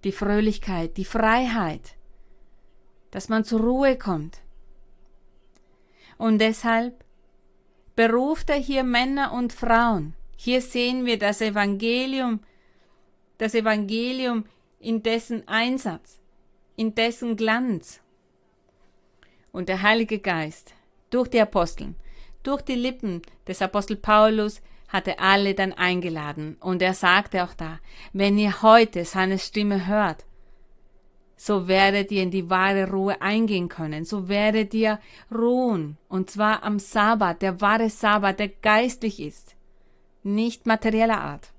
[0.04, 1.97] die Fröhlichkeit, die Freiheit,
[3.11, 4.40] dass man zur Ruhe kommt.
[6.18, 7.05] Und deshalb
[7.94, 10.14] beruft er hier Männer und Frauen.
[10.36, 12.40] Hier sehen wir das Evangelium,
[13.38, 14.44] das Evangelium
[14.80, 16.18] in dessen Einsatz,
[16.76, 18.01] in dessen Glanz.
[19.51, 20.74] Und der Heilige Geist
[21.11, 21.97] durch die Aposteln,
[22.42, 26.57] durch die Lippen des Apostel Paulus hatte alle dann eingeladen.
[26.61, 27.78] Und er sagte auch da,
[28.12, 30.24] wenn ihr heute seine Stimme hört,
[31.37, 34.99] so werdet ihr in die wahre Ruhe eingehen können, so werdet ihr
[35.30, 39.57] ruhen, und zwar am Sabbat, der wahre Sabbat, der geistlich ist.
[40.26, 41.53] nicht materieller Art.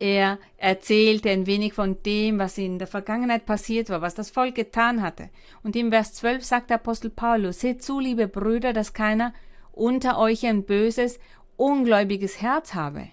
[0.00, 4.54] Er erzählte ein wenig von dem, was in der Vergangenheit passiert war, was das Volk
[4.54, 5.30] getan hatte.
[5.62, 9.32] Und im Vers 12 sagt der Apostel Paulus, seht zu, liebe Brüder, dass keiner
[9.74, 11.18] unter euch ein böses,
[11.56, 13.08] ungläubiges Herz habe,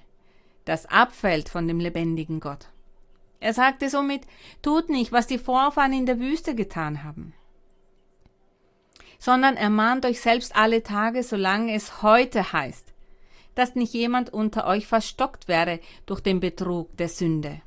[0.65, 2.67] das abfällt von dem lebendigen Gott.
[3.39, 4.21] Er sagte somit,
[4.61, 7.33] tut nicht, was die Vorfahren in der Wüste getan haben,
[9.17, 12.93] sondern ermahnt euch selbst alle Tage, solange es heute heißt,
[13.55, 17.61] dass nicht jemand unter euch verstockt wäre durch den Betrug der Sünde.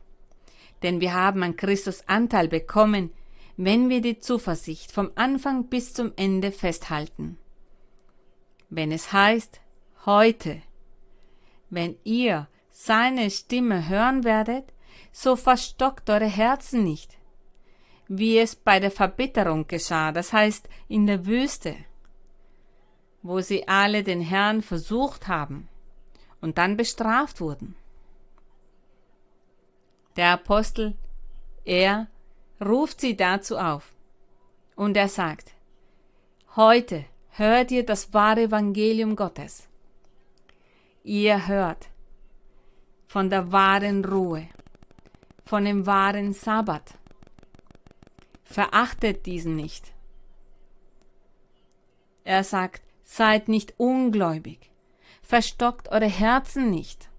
[0.83, 3.13] Denn wir haben an Christus Anteil bekommen,
[3.57, 7.39] wenn wir die Zuversicht vom Anfang bis zum Ende festhalten.
[8.77, 9.61] Wenn es heißt,
[10.05, 10.61] heute,
[11.71, 14.73] wenn ihr seine Stimme hören werdet,
[15.13, 17.17] so verstockt eure Herzen nicht,
[18.09, 21.77] wie es bei der Verbitterung geschah, das heißt in der Wüste,
[23.23, 25.69] wo sie alle den Herrn versucht haben
[26.41, 27.77] und dann bestraft wurden.
[30.17, 30.97] Der Apostel,
[31.65, 32.09] er
[32.61, 33.95] ruft sie dazu auf.
[34.75, 35.53] Und er sagt,
[36.57, 37.05] heute
[37.37, 39.69] hört ihr das wahre Evangelium Gottes.
[41.03, 41.89] Ihr hört
[43.07, 44.49] von der wahren Ruhe,
[45.45, 46.95] von dem wahren Sabbat.
[48.45, 49.93] Verachtet diesen nicht.
[52.23, 54.71] Er sagt, seid nicht ungläubig,
[55.23, 57.11] verstockt eure Herzen nicht.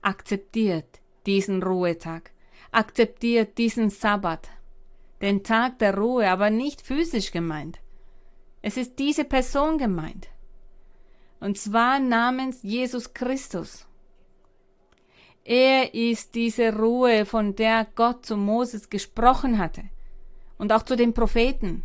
[0.00, 2.30] Akzeptiert diesen Ruhetag,
[2.70, 4.48] akzeptiert diesen Sabbat,
[5.20, 7.80] den Tag der Ruhe, aber nicht physisch gemeint.
[8.62, 10.28] Es ist diese Person gemeint.
[11.40, 13.86] Und zwar namens Jesus Christus.
[15.44, 19.84] Er ist diese Ruhe, von der Gott zu Moses gesprochen hatte
[20.58, 21.84] und auch zu den Propheten.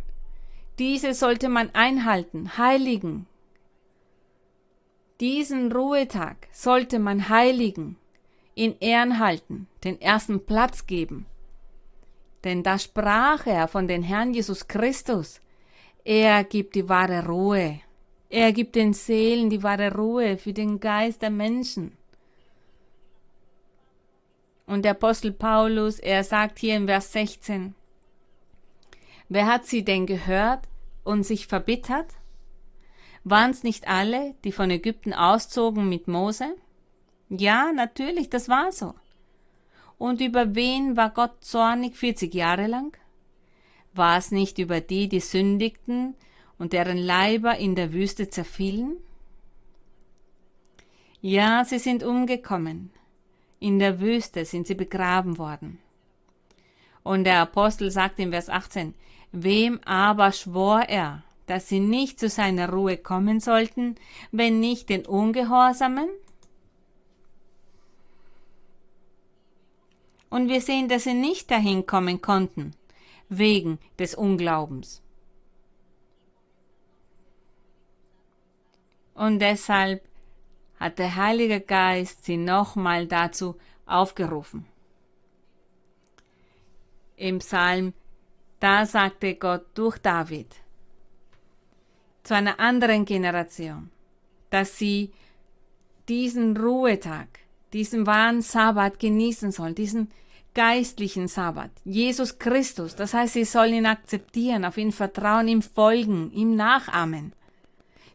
[0.78, 3.26] Diese sollte man einhalten, heiligen.
[5.20, 7.96] Diesen Ruhetag sollte man heiligen,
[8.54, 11.26] in Ehren halten, den ersten Platz geben.
[12.42, 15.40] Denn da sprach er von den Herrn Jesus Christus.
[16.04, 17.80] Er gibt die wahre Ruhe.
[18.28, 21.96] Er gibt den Seelen die wahre Ruhe für den Geist der Menschen.
[24.66, 27.74] Und der Apostel Paulus, er sagt hier im Vers 16,
[29.30, 30.68] Wer hat sie denn gehört
[31.04, 32.12] und sich verbittert?
[33.24, 36.54] Waren es nicht alle, die von Ägypten auszogen mit Mose?
[37.30, 38.94] Ja, natürlich, das war so.
[39.96, 42.94] Und über wen war Gott zornig 40 Jahre lang?
[43.94, 46.14] War es nicht über die, die sündigten
[46.58, 48.96] und deren Leiber in der Wüste zerfielen?
[51.20, 52.90] Ja, sie sind umgekommen,
[53.60, 55.78] in der Wüste sind sie begraben worden.
[57.02, 58.94] Und der Apostel sagt im Vers 18,
[59.30, 63.96] Wem aber schwor er, dass sie nicht zu seiner Ruhe kommen sollten,
[64.32, 66.08] wenn nicht den Ungehorsamen?
[70.30, 72.74] Und wir sehen, dass sie nicht dahin kommen konnten,
[73.28, 75.02] wegen des Unglaubens.
[79.14, 80.02] Und deshalb
[80.78, 83.56] hat der Heilige Geist sie nochmal dazu
[83.86, 84.66] aufgerufen.
[87.16, 87.94] Im Psalm,
[88.58, 90.56] da sagte Gott durch David
[92.24, 93.90] zu einer anderen Generation,
[94.50, 95.12] dass sie
[96.08, 97.28] diesen Ruhetag,
[97.72, 100.10] diesen wahren Sabbat genießen sollen, diesen
[100.54, 102.96] geistlichen Sabbat, Jesus Christus.
[102.96, 107.32] Das heißt, sie sollen ihn akzeptieren, auf ihn vertrauen, ihm folgen, ihm nachahmen.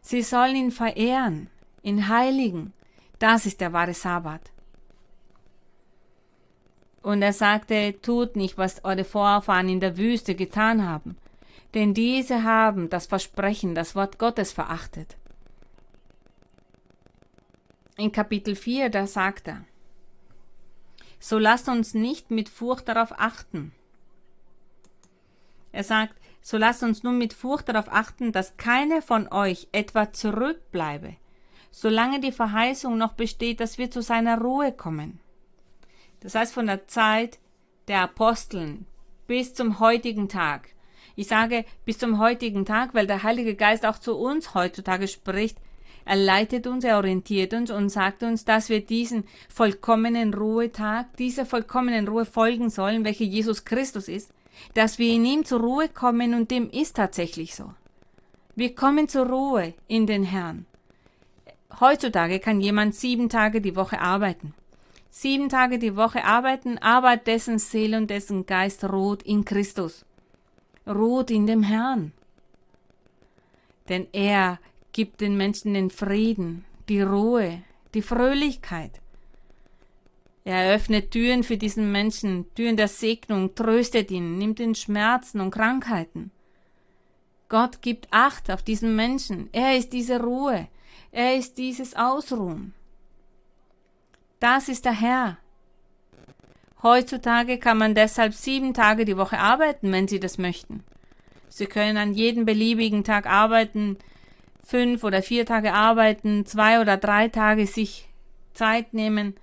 [0.02, 1.48] Sie sollen ihn verehren
[1.82, 2.72] in Heiligen.
[3.18, 4.50] Das ist der wahre Sabbat.
[7.02, 11.16] Und er sagte, tut nicht, was eure Vorfahren in der Wüste getan haben,
[11.74, 15.16] denn diese haben das Versprechen, das Wort Gottes verachtet.
[17.96, 19.64] In Kapitel 4, da sagt er,
[21.20, 23.72] so lasst uns nicht mit Furcht darauf achten.
[25.70, 30.12] Er sagt, so lasst uns nun mit Furcht darauf achten, dass keine von euch etwa
[30.12, 31.14] zurückbleibe,
[31.70, 35.20] solange die Verheißung noch besteht, dass wir zu seiner Ruhe kommen.
[36.20, 37.38] Das heißt von der Zeit
[37.86, 38.86] der Aposteln
[39.26, 40.70] bis zum heutigen Tag.
[41.16, 45.58] Ich sage bis zum heutigen Tag, weil der Heilige Geist auch zu uns heutzutage spricht.
[46.10, 51.46] Er leitet uns, er orientiert uns und sagt uns, dass wir diesen vollkommenen Ruhetag, dieser
[51.46, 54.32] vollkommenen Ruhe folgen sollen, welche Jesus Christus ist,
[54.74, 57.72] dass wir in ihm zur Ruhe kommen und dem ist tatsächlich so.
[58.56, 60.66] Wir kommen zur Ruhe in den Herrn.
[61.78, 64.52] Heutzutage kann jemand sieben Tage die Woche arbeiten.
[65.10, 70.04] Sieben Tage die Woche arbeiten, aber dessen Seele und dessen Geist ruht in Christus.
[70.88, 72.10] Ruht in dem Herrn.
[73.88, 74.58] Denn er
[75.00, 77.62] gibt den Menschen den Frieden die Ruhe,
[77.94, 79.00] die Fröhlichkeit.
[80.44, 85.52] Er eröffnet Türen für diesen Menschen, Türen der Segnung, tröstet ihn, nimmt ihn Schmerzen und
[85.52, 86.30] Krankheiten.
[87.48, 89.48] Gott gibt Acht auf diesen Menschen.
[89.52, 90.68] Er ist diese Ruhe.
[91.12, 92.74] Er ist dieses Ausruhen.
[94.38, 95.38] Das ist der Herr.
[96.82, 100.84] Heutzutage kann man deshalb sieben Tage die Woche arbeiten, wenn Sie das möchten.
[101.48, 103.96] Sie können an jedem beliebigen Tag arbeiten,
[104.70, 108.08] fünf oder vier Tage arbeiten, zwei oder drei Tage sich
[108.54, 109.34] Zeit nehmen,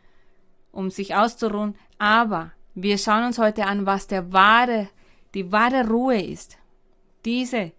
[0.71, 1.75] um sich auszuruhen.
[1.97, 4.88] Aber wir schauen uns heute an, was der wahre,
[5.34, 6.57] die wahre Ruhe ist.
[7.25, 7.73] Diese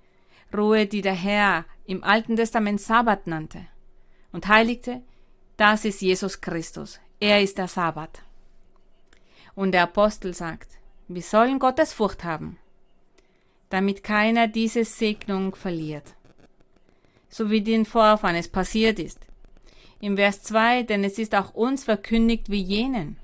[0.54, 3.66] Ruhe, die der Herr im Alten Testament Sabbat nannte
[4.30, 5.00] und heiligte,
[5.56, 7.00] das ist Jesus Christus.
[7.18, 8.22] Er ist der Sabbat.
[9.54, 10.68] Und der Apostel sagt,
[11.08, 12.58] wir sollen Gottes Furcht haben,
[13.70, 16.14] damit keiner diese Segnung verliert.
[17.28, 19.20] So wie den Vorfahren es passiert ist.
[20.00, 23.16] Im Vers 2, denn es ist auch uns verkündigt wie jenen.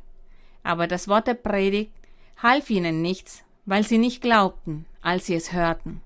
[0.63, 1.93] Aber das Wort der Predigt
[2.43, 6.01] half ihnen nichts, weil sie nicht glaubten, als sie es hörten.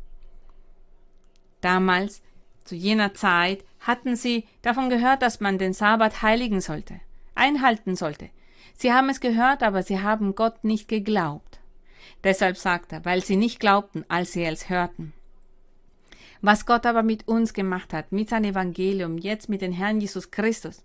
[1.60, 2.22] Damals,
[2.64, 7.00] zu jener Zeit, hatten sie davon gehört, dass man den Sabbat heiligen sollte,
[7.34, 8.28] einhalten sollte.
[8.74, 11.60] Sie haben es gehört, aber sie haben Gott nicht geglaubt.
[12.24, 15.12] Deshalb sagt er, weil sie nicht glaubten, als sie es hörten.
[16.40, 20.30] Was Gott aber mit uns gemacht hat, mit seinem Evangelium, jetzt mit dem Herrn Jesus
[20.30, 20.84] Christus,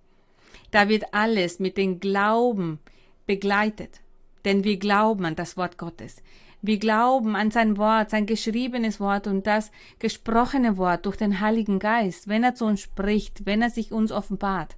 [0.71, 2.79] da wird alles mit dem Glauben
[3.27, 4.01] begleitet.
[4.45, 6.21] Denn wir glauben an das Wort Gottes.
[6.61, 11.77] Wir glauben an sein Wort, sein geschriebenes Wort und das gesprochene Wort durch den Heiligen
[11.77, 14.77] Geist, wenn er zu uns spricht, wenn er sich uns offenbart.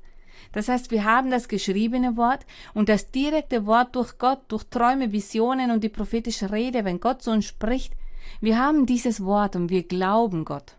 [0.52, 5.12] Das heißt, wir haben das geschriebene Wort und das direkte Wort durch Gott, durch Träume,
[5.12, 7.94] Visionen und die prophetische Rede, wenn Gott zu uns spricht.
[8.42, 10.76] Wir haben dieses Wort und wir glauben Gott.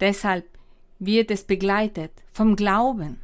[0.00, 0.46] Deshalb
[0.98, 3.20] wird es begleitet vom Glauben.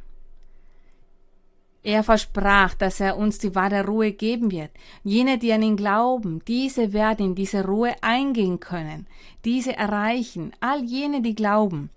[1.83, 4.71] Er versprach, dass er uns die wahre Ruhe geben wird.
[5.03, 9.07] Jene, die an ihn glauben, diese werden in diese Ruhe eingehen können,
[9.45, 11.89] diese erreichen, all jene, die glauben,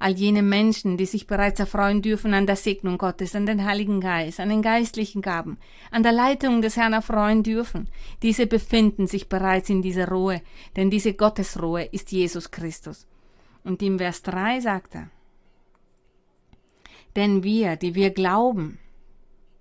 [0.00, 4.00] all jene Menschen, die sich bereits erfreuen dürfen an der Segnung Gottes, an den Heiligen
[4.00, 5.58] Geist, an den geistlichen Gaben,
[5.90, 7.86] an der Leitung des Herrn erfreuen dürfen,
[8.22, 10.40] diese befinden sich bereits in dieser Ruhe,
[10.74, 13.06] denn diese Gottesruhe ist Jesus Christus.
[13.62, 15.10] Und im Vers 3 sagt er,
[17.14, 18.78] denn wir, die wir glauben,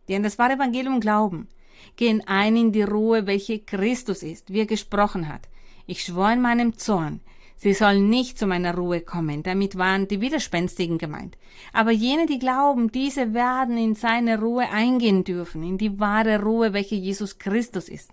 [0.08, 1.50] die an das wahre Evangelium glauben,
[1.98, 5.50] gehen ein in die Ruhe, welche Christus ist, wie er gesprochen hat.
[5.86, 7.20] Ich schwor in meinem Zorn,
[7.60, 9.44] sie sollen nicht zu meiner Ruhe kommen.
[9.44, 11.38] Damit waren die Widerspenstigen gemeint.
[11.74, 16.74] Aber jene, die glauben, diese werden in seine Ruhe eingehen dürfen, in die wahre Ruhe,
[16.74, 18.12] welche Jesus Christus ist.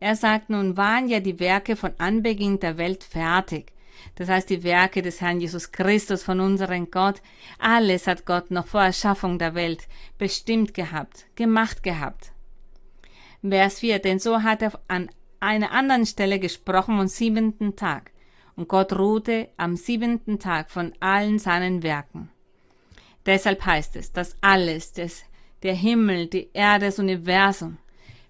[0.00, 3.72] Er sagt, nun waren ja die Werke von Anbeginn der Welt fertig.
[4.14, 7.20] Das heißt, die Werke des Herrn Jesus Christus von unserem Gott,
[7.58, 12.32] alles hat Gott noch vor Erschaffung der Welt bestimmt gehabt, gemacht gehabt.
[13.42, 15.10] Vers 4, denn so hat er an
[15.40, 18.10] einer anderen Stelle gesprochen vom siebenten Tag.
[18.58, 22.28] Und Gott ruhte am siebenten Tag von allen seinen Werken.
[23.24, 25.22] Deshalb heißt es, dass alles, das,
[25.62, 27.78] der Himmel, die Erde, das Universum,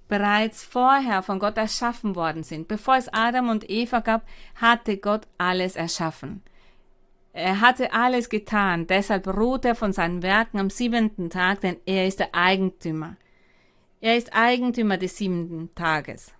[0.07, 2.69] bereits vorher von Gott erschaffen worden sind.
[2.69, 6.43] Bevor es Adam und Eva gab, hatte Gott alles erschaffen.
[7.33, 12.07] Er hatte alles getan, deshalb ruht er von seinen Werken am siebenten Tag, denn er
[12.07, 13.17] ist der Eigentümer.
[14.03, 16.35] Er ist Eigentümer des siebenten Tages.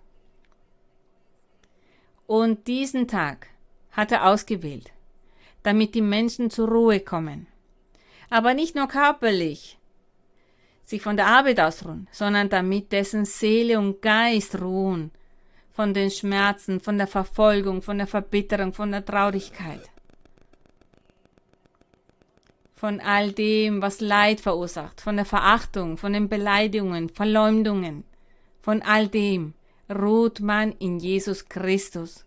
[2.27, 3.47] Und diesen Tag
[3.91, 4.91] hat er ausgewählt,
[5.63, 7.47] damit die Menschen zur Ruhe kommen.
[8.29, 9.77] Aber nicht nur körperlich,
[10.83, 15.11] sich von der Arbeit ausruhen, sondern damit dessen Seele und Geist ruhen
[15.71, 19.89] von den Schmerzen, von der Verfolgung, von der Verbitterung, von der Traurigkeit,
[22.75, 28.03] von all dem, was Leid verursacht, von der Verachtung, von den Beleidigungen, Verleumdungen,
[28.61, 29.53] von all dem
[29.89, 32.25] ruht man in Jesus Christus.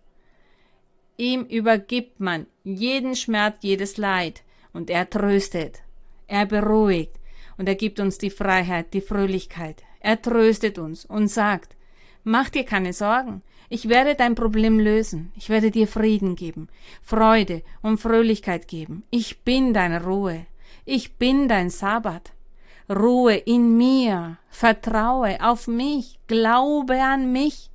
[1.17, 4.43] Ihm übergibt man jeden Schmerz, jedes Leid,
[4.73, 5.81] und er tröstet,
[6.27, 7.19] er beruhigt,
[7.57, 9.83] und er gibt uns die Freiheit, die Fröhlichkeit.
[9.99, 11.75] Er tröstet uns und sagt,
[12.23, 16.67] mach dir keine Sorgen, ich werde dein Problem lösen, ich werde dir Frieden geben,
[17.01, 19.03] Freude und Fröhlichkeit geben.
[19.11, 20.45] Ich bin deine Ruhe,
[20.85, 22.33] ich bin dein Sabbat.
[22.89, 27.69] Ruhe in mir, vertraue auf mich, glaube an mich,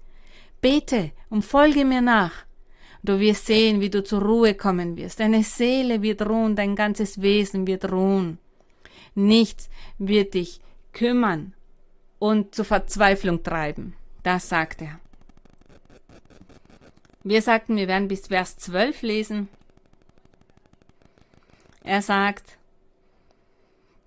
[0.61, 2.48] bete und folge mir nach.
[3.09, 5.19] Du wirst sehen, wie du zur Ruhe kommen wirst.
[5.19, 8.37] Deine Seele wird ruhen, dein ganzes Wesen wird ruhen.
[9.15, 10.61] Nichts wird dich
[10.93, 11.55] kümmern
[12.19, 13.95] und zur Verzweiflung treiben.
[14.25, 15.01] Das sagt er.
[17.25, 19.49] Wir sagten, wir werden bis Vers 12 lesen.
[21.85, 22.58] Er sagt,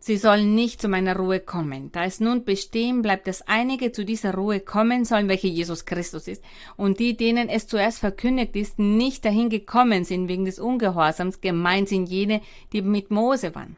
[0.04, 1.92] Sie sollen nicht zu meiner Ruhe kommen.
[1.92, 6.28] Da es nun bestehen bleibt, dass einige zu dieser Ruhe kommen sollen, welche Jesus Christus
[6.28, 6.44] ist,
[6.76, 11.88] und die, denen es zuerst verkündigt ist, nicht dahin gekommen sind wegen des Ungehorsams, gemeint
[11.88, 12.42] sind jene,
[12.74, 13.78] die mit Mose waren.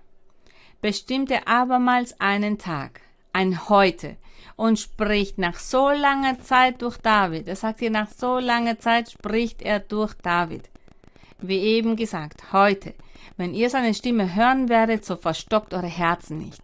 [0.81, 3.01] Bestimmte abermals einen Tag,
[3.33, 4.15] ein Heute,
[4.55, 7.49] und spricht nach so langer Zeit durch David.
[7.49, 10.69] Er sagt hier, nach so langer Zeit spricht er durch David.
[11.39, 12.93] Wie eben gesagt, heute,
[13.37, 16.61] wenn ihr seine Stimme hören werdet, so verstockt eure Herzen nicht.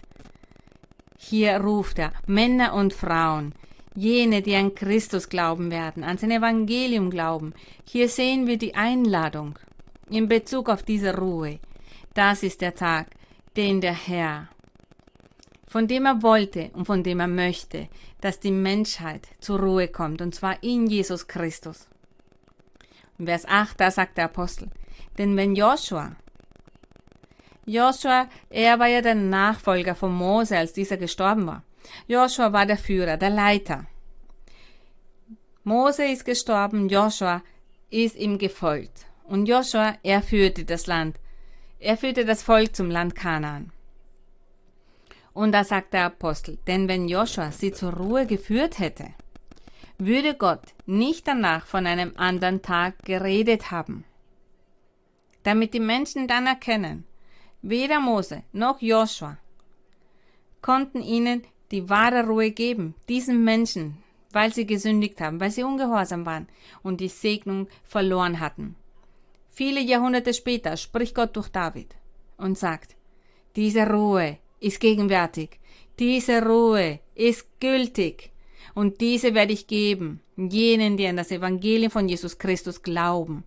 [1.17, 3.53] Hier ruft er Männer und Frauen,
[3.95, 7.53] jene, die an Christus glauben werden, an sein Evangelium glauben.
[7.85, 9.59] Hier sehen wir die Einladung
[10.09, 11.59] in Bezug auf diese Ruhe.
[12.13, 13.07] Das ist der Tag,
[13.57, 14.47] den der Herr,
[15.67, 17.89] von dem er wollte und von dem er möchte,
[18.21, 21.87] dass die Menschheit zur Ruhe kommt, und zwar in Jesus Christus.
[23.23, 24.69] Vers 8, da sagt der Apostel,
[25.17, 26.15] denn wenn Joshua
[27.69, 31.63] Joshua, er war ja der Nachfolger von Mose, als dieser gestorben war.
[32.07, 33.85] Joshua war der Führer, der Leiter.
[35.63, 37.43] Mose ist gestorben, Joshua
[37.91, 39.05] ist ihm gefolgt.
[39.23, 41.19] Und Joshua, er führte das Land.
[41.79, 43.71] Er führte das Volk zum Land Kanaan.
[45.33, 49.13] Und da sagt der Apostel, denn wenn Joshua sie zur Ruhe geführt hätte,
[49.99, 54.05] würde Gott nicht danach von einem anderen Tag geredet haben.
[55.43, 57.05] Damit die Menschen dann erkennen,
[57.61, 59.37] Weder Mose noch Joshua
[60.61, 63.97] konnten ihnen die wahre Ruhe geben, diesen Menschen,
[64.31, 66.47] weil sie gesündigt haben, weil sie ungehorsam waren
[66.83, 68.75] und die Segnung verloren hatten.
[69.49, 71.95] Viele Jahrhunderte später spricht Gott durch David
[72.37, 72.95] und sagt,
[73.55, 75.59] diese Ruhe ist gegenwärtig,
[75.99, 78.31] diese Ruhe ist gültig.
[78.73, 83.43] Und diese werde ich geben, jenen, die an das Evangelium von Jesus Christus glauben,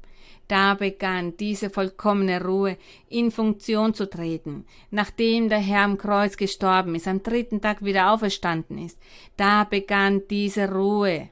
[0.48, 2.76] da begann diese vollkommene Ruhe
[3.08, 8.12] in Funktion zu treten, nachdem der Herr am Kreuz gestorben ist, am dritten Tag wieder
[8.12, 8.98] auferstanden ist.
[9.36, 11.28] Da begann diese Ruhe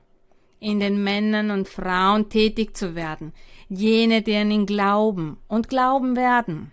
[0.61, 3.33] in den Männern und Frauen tätig zu werden,
[3.69, 6.73] jene, die an ihn glauben und glauben werden.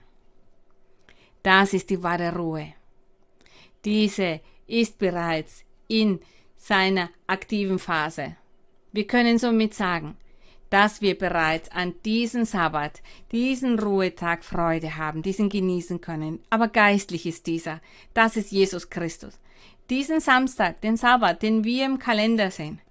[1.44, 2.74] Das ist die wahre Ruhe.
[3.86, 6.20] Diese ist bereits in
[6.58, 8.36] seiner aktiven Phase.
[8.92, 10.18] Wir können somit sagen,
[10.70, 13.02] dass wir bereits an diesem Sabbat,
[13.32, 16.40] diesen Ruhetag Freude haben, diesen genießen können.
[16.50, 17.80] Aber geistlich ist dieser.
[18.14, 19.40] Das ist Jesus Christus.
[19.90, 22.82] Diesen Samstag, den Sabbat, den wir im Kalender sehen,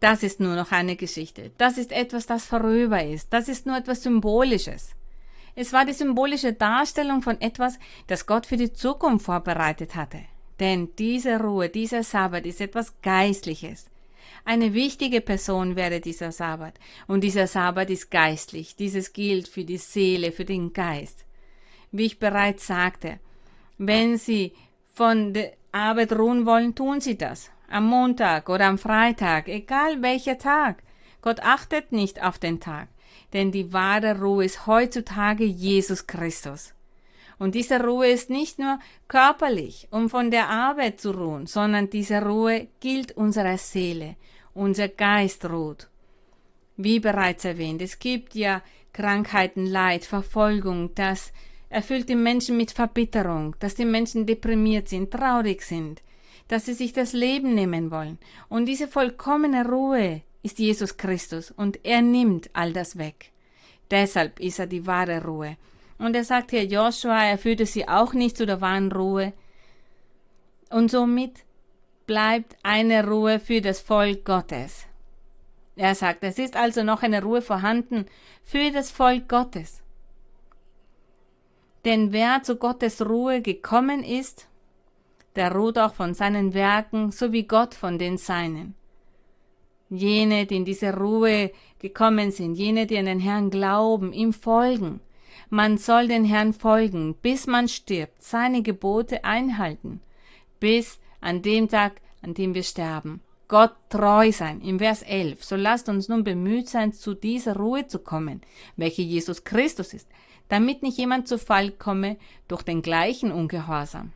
[0.00, 1.52] das ist nur noch eine Geschichte.
[1.58, 3.32] Das ist etwas, das vorüber ist.
[3.32, 4.96] Das ist nur etwas Symbolisches.
[5.54, 10.18] Es war die symbolische Darstellung von etwas, das Gott für die Zukunft vorbereitet hatte.
[10.58, 13.86] Denn diese Ruhe, dieser Sabbat ist etwas Geistliches.
[14.44, 16.74] Eine wichtige Person wäre dieser Sabbat.
[17.06, 18.76] Und dieser Sabbat ist geistlich.
[18.76, 21.24] Dieses gilt für die Seele, für den Geist.
[21.92, 23.20] Wie ich bereits sagte,
[23.78, 24.52] wenn Sie
[24.94, 27.50] von der Arbeit ruhen wollen, tun Sie das.
[27.68, 30.82] Am Montag oder am Freitag, egal welcher Tag.
[31.22, 32.88] Gott achtet nicht auf den Tag,
[33.32, 36.74] denn die wahre Ruhe ist heutzutage Jesus Christus.
[37.42, 38.78] Und diese Ruhe ist nicht nur
[39.08, 44.14] körperlich, um von der Arbeit zu ruhen, sondern diese Ruhe gilt unserer Seele
[44.54, 45.88] unser Geist ruht.
[46.76, 48.62] Wie bereits erwähnt, es gibt ja
[48.92, 51.32] Krankheiten, Leid, Verfolgung, das
[51.68, 56.00] erfüllt die Menschen mit Verbitterung, dass die Menschen deprimiert sind, traurig sind,
[56.46, 58.18] dass sie sich das Leben nehmen wollen.
[58.50, 63.32] Und diese vollkommene Ruhe ist Jesus Christus und er nimmt all das weg.
[63.90, 65.56] Deshalb ist er die wahre Ruhe.
[65.98, 69.32] Und er sagt hier, Joshua, er führte sie auch nicht zu der wahren Ruhe.
[70.70, 71.44] Und somit
[72.06, 74.86] bleibt eine Ruhe für das Volk Gottes.
[75.76, 78.06] Er sagt, es ist also noch eine Ruhe vorhanden
[78.42, 79.82] für das Volk Gottes.
[81.84, 84.48] Denn wer zu Gottes Ruhe gekommen ist,
[85.34, 88.74] der ruht auch von seinen Werken, so wie Gott von den Seinen.
[89.88, 95.00] Jene, die in diese Ruhe gekommen sind, jene, die an den Herrn glauben, ihm folgen.
[95.54, 100.00] Man soll den Herrn folgen, bis man stirbt, seine Gebote einhalten,
[100.60, 103.20] bis an dem Tag, an dem wir sterben.
[103.48, 104.62] Gott treu sein.
[104.62, 105.44] Im Vers 11.
[105.44, 108.40] So lasst uns nun bemüht sein, zu dieser Ruhe zu kommen,
[108.78, 110.08] welche Jesus Christus ist,
[110.48, 112.16] damit nicht jemand zu Fall komme
[112.48, 114.12] durch den gleichen Ungehorsam.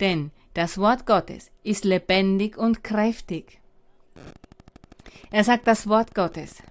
[0.00, 3.60] Denn das Wort Gottes ist lebendig und kräftig.
[5.30, 6.62] Er sagt das Wort Gottes.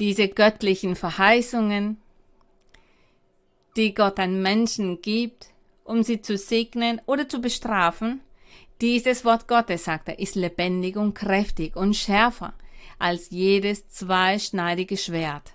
[0.00, 1.98] Diese göttlichen Verheißungen,
[3.76, 5.48] die Gott an Menschen gibt,
[5.84, 8.22] um sie zu segnen oder zu bestrafen.
[8.80, 12.54] Dieses Wort Gottes, sagt er, ist lebendig und kräftig und schärfer
[12.98, 15.52] als jedes zweischneidige Schwert.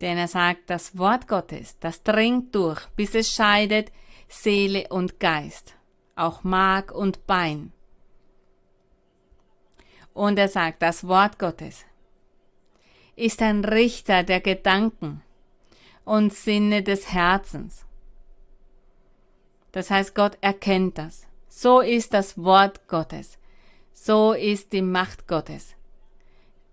[0.00, 3.92] Denn er sagt, das Wort Gottes, das dringt durch, bis es scheidet
[4.28, 5.76] Seele und Geist,
[6.16, 7.72] auch Mark und Bein.
[10.12, 11.84] Und er sagt, das Wort Gottes
[13.16, 15.22] ist ein Richter der Gedanken
[16.04, 17.84] und Sinne des Herzens.
[19.72, 21.26] Das heißt, Gott erkennt das.
[21.48, 23.38] So ist das Wort Gottes.
[23.92, 25.74] So ist die Macht Gottes.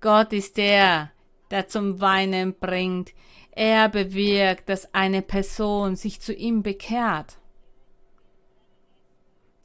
[0.01, 1.11] Gott ist der,
[1.51, 3.13] der zum Weinen bringt.
[3.51, 7.37] Er bewirkt, dass eine Person sich zu ihm bekehrt.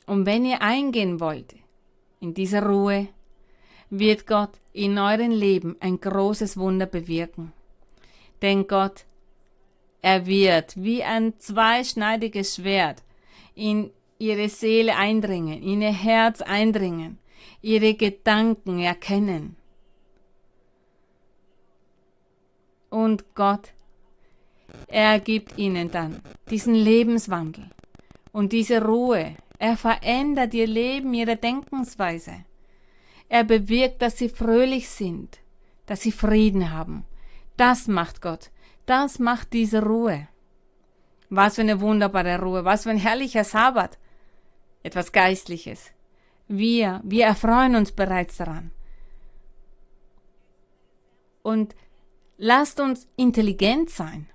[0.07, 1.55] Und wenn ihr eingehen wollt
[2.21, 3.09] in diese Ruhe,
[3.93, 7.53] wird Gott in eurem Leben ein großes Wunder bewirken.
[8.41, 9.05] Denn Gott,
[10.01, 13.03] er wird wie ein zweischneidiges Schwert
[13.55, 17.19] in ihre Seele eindringen, in ihr Herz eindringen,
[17.61, 19.57] ihre Gedanken erkennen.
[22.89, 23.75] Und Gott,
[24.89, 27.69] er gibt ihnen dann diesen Lebenswandel
[28.33, 29.37] und diese Ruhe.
[29.59, 32.45] Er verändert ihr Leben, ihre Denkensweise.
[33.33, 35.39] Er bewirkt, dass sie fröhlich sind,
[35.87, 37.07] dass sie Frieden haben.
[37.57, 38.51] Das macht Gott.
[38.85, 40.29] Das macht diese Ruhe.
[41.31, 43.97] Was für eine wunderbare Ruhe, was für ein herrlicher Sabbat.
[44.83, 45.93] Etwas Geistliches.
[46.47, 48.71] Wir, wir erfreuen uns bereits daran.
[51.43, 51.75] Und
[52.37, 54.29] lasst uns intelligent sein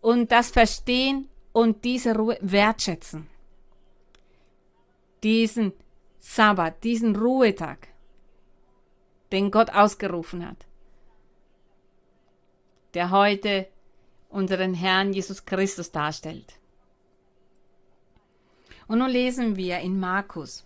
[0.00, 3.26] und das verstehen und diese Ruhe wertschätzen.
[5.24, 5.72] Diesen
[6.30, 7.88] Sabbat, diesen Ruhetag,
[9.32, 10.66] den Gott ausgerufen hat,
[12.92, 13.66] der heute
[14.28, 16.54] unseren Herrn Jesus Christus darstellt.
[18.88, 20.64] Und nun lesen wir in Markus.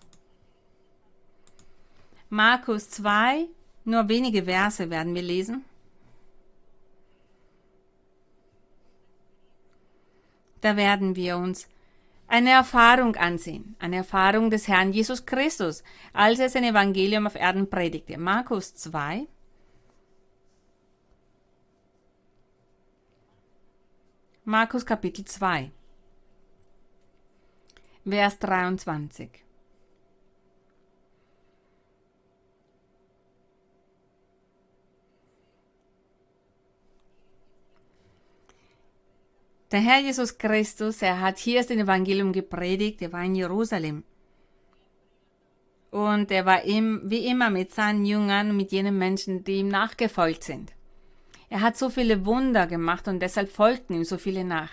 [2.29, 3.47] Markus 2,
[3.85, 5.65] nur wenige Verse werden wir lesen.
[10.61, 11.69] Da werden wir uns
[12.33, 15.83] eine Erfahrung ansehen, eine Erfahrung des Herrn Jesus Christus,
[16.15, 18.17] als er sein Evangelium auf Erden predigte.
[18.17, 19.27] Markus 2.
[24.45, 25.71] Markus Kapitel 2,
[28.09, 29.45] Vers 23.
[39.73, 44.05] Der Herr Jesus Christus, er hat hier das Evangelium gepredigt, er war in Jerusalem.
[45.91, 50.45] Und er war ihm, wie immer mit seinen Jüngern, mit jenen Menschen, die ihm nachgefolgt
[50.45, 50.73] sind.
[51.49, 54.71] Er hat so viele Wunder gemacht und deshalb folgten ihm so viele nach.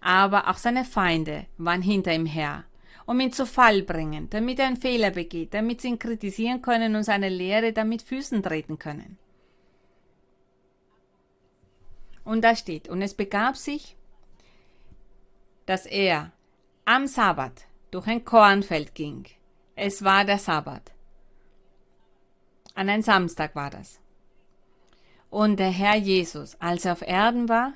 [0.00, 2.64] Aber auch seine Feinde waren hinter ihm her,
[3.06, 6.96] um ihn zu Fall bringen, damit er einen Fehler begeht, damit sie ihn kritisieren können
[6.96, 9.18] und seine Lehre damit Füßen treten können.
[12.24, 13.96] Und da steht, und es begab sich,
[15.66, 16.32] dass er
[16.84, 19.26] am Sabbat durch ein Kornfeld ging.
[19.76, 20.92] Es war der Sabbat.
[22.74, 24.00] An einem Samstag war das.
[25.30, 27.72] Und der Herr Jesus, als er auf Erden war,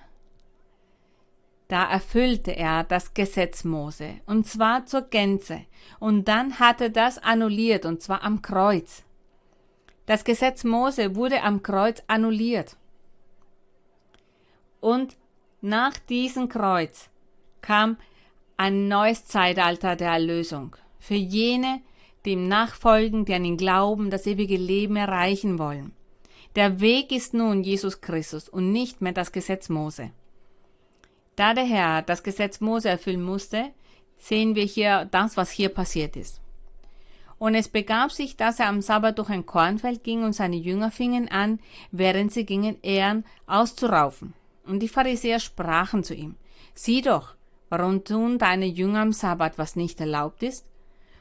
[1.68, 5.66] da erfüllte er das Gesetz Mose, und zwar zur Gänze,
[5.98, 9.02] und dann hat er das annulliert, und zwar am Kreuz.
[10.06, 12.76] Das Gesetz Mose wurde am Kreuz annulliert.
[14.80, 15.16] Und
[15.60, 17.10] nach diesem Kreuz
[17.66, 17.96] kam
[18.56, 20.76] ein neues Zeitalter der Erlösung.
[21.00, 21.80] Für jene,
[22.24, 25.92] die ihm nachfolgen, die an ihn glauben, das ewige Leben erreichen wollen.
[26.54, 30.10] Der Weg ist nun Jesus Christus und nicht mehr das Gesetz Mose.
[31.34, 33.72] Da der Herr das Gesetz Mose erfüllen musste,
[34.16, 36.40] sehen wir hier das, was hier passiert ist.
[37.38, 40.90] Und es begab sich, dass er am Sabbat durch ein Kornfeld ging und seine Jünger
[40.90, 41.58] fingen an,
[41.90, 44.32] während sie gingen, Ehren auszuraufen.
[44.64, 46.36] Und die Pharisäer sprachen zu ihm,
[46.74, 47.36] sieh doch,
[47.68, 50.64] Warum tun deine Jünger am Sabbat, was nicht erlaubt ist?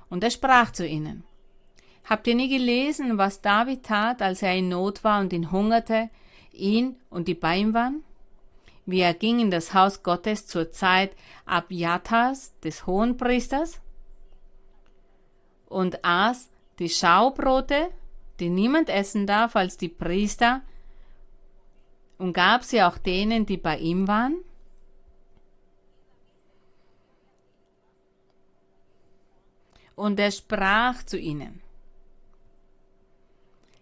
[0.09, 1.23] Und er sprach zu ihnen.
[2.03, 6.09] Habt ihr nie gelesen, was David tat, als er in Not war und ihn hungerte,
[6.53, 8.03] ihn und die bei ihm waren?
[8.85, 11.15] Wie er ging in das Haus Gottes zur Zeit
[11.45, 13.81] Abjatas, des Hohenpriesters,
[15.67, 17.89] und aß die Schaubrote,
[18.39, 20.61] die niemand essen darf als die Priester,
[22.19, 24.44] und gab sie auch denen, die bei ihm waren?
[29.95, 31.61] Und er sprach zu ihnen.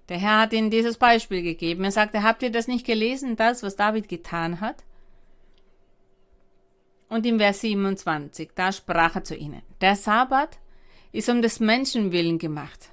[0.10, 1.84] Der Herr hat ihnen dieses Beispiel gegeben.
[1.84, 4.84] Er sagte, habt ihr das nicht gelesen, das, was David getan hat?
[7.10, 10.58] Und im Vers 27, da sprach er zu ihnen, der Sabbat
[11.12, 12.90] ist um des Menschen willen gemacht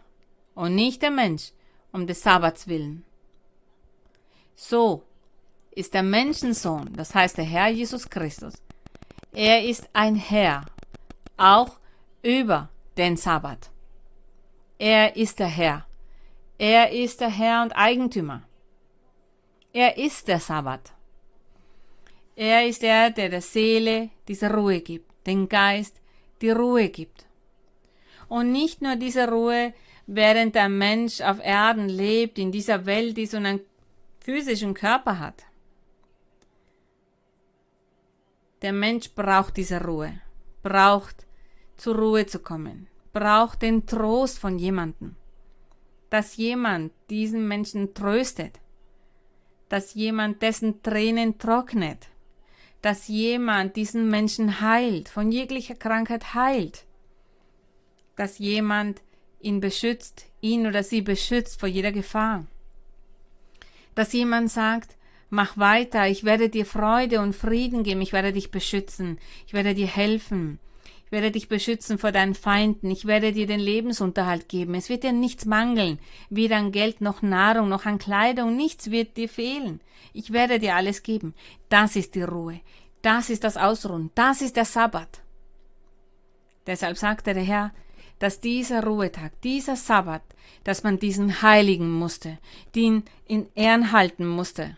[0.55, 1.53] und nicht der Mensch
[1.91, 3.05] um des Sabbats willen.
[4.55, 5.03] So
[5.71, 8.55] ist der Menschensohn, das heißt der Herr Jesus Christus.
[9.33, 10.67] Er ist ein Herr,
[11.37, 11.79] auch
[12.23, 12.69] über
[13.01, 13.71] den Sabbat.
[14.79, 15.87] Er ist der Herr.
[16.59, 18.43] Er ist der Herr und Eigentümer.
[19.73, 20.93] Er ist der Sabbat.
[22.37, 25.97] Er ist der, der der Seele diese Ruhe gibt, den Geist
[26.43, 27.27] die Ruhe gibt.
[28.29, 29.73] Und nicht nur diese Ruhe,
[30.07, 33.61] während der Mensch auf Erden lebt, in dieser Welt ist und einen
[34.21, 35.45] physischen Körper hat.
[38.61, 40.21] Der Mensch braucht diese Ruhe,
[40.63, 41.27] braucht
[41.79, 45.17] zur Ruhe zu kommen, braucht den Trost von jemandem,
[46.11, 48.61] dass jemand diesen Menschen tröstet,
[49.69, 52.09] dass jemand dessen Tränen trocknet,
[52.83, 56.85] dass jemand diesen Menschen heilt, von jeglicher Krankheit heilt,
[58.17, 59.03] dass jemand
[59.41, 62.47] ihn beschützt, ihn oder sie beschützt vor jeder Gefahr,
[63.95, 64.97] dass jemand sagt,
[65.31, 69.75] mach weiter, ich werde dir Freude und Frieden geben, ich werde dich beschützen, ich werde
[69.75, 70.59] dir helfen,
[71.11, 75.03] ich werde dich beschützen vor deinen Feinden, ich werde dir den Lebensunterhalt geben, es wird
[75.03, 75.99] dir nichts mangeln,
[76.29, 79.81] weder an Geld noch Nahrung noch an Kleidung, nichts wird dir fehlen,
[80.13, 81.35] ich werde dir alles geben.
[81.69, 82.61] Das ist die Ruhe,
[83.03, 85.21] das ist das Ausruhen, das ist der Sabbat.
[86.69, 87.73] Deshalb sagte der Herr,
[88.21, 90.23] dass dieser Ruhetag, dieser Sabbat,
[90.63, 92.39] dass man diesen heiligen musste,
[92.77, 94.77] den in Ehren halten musste.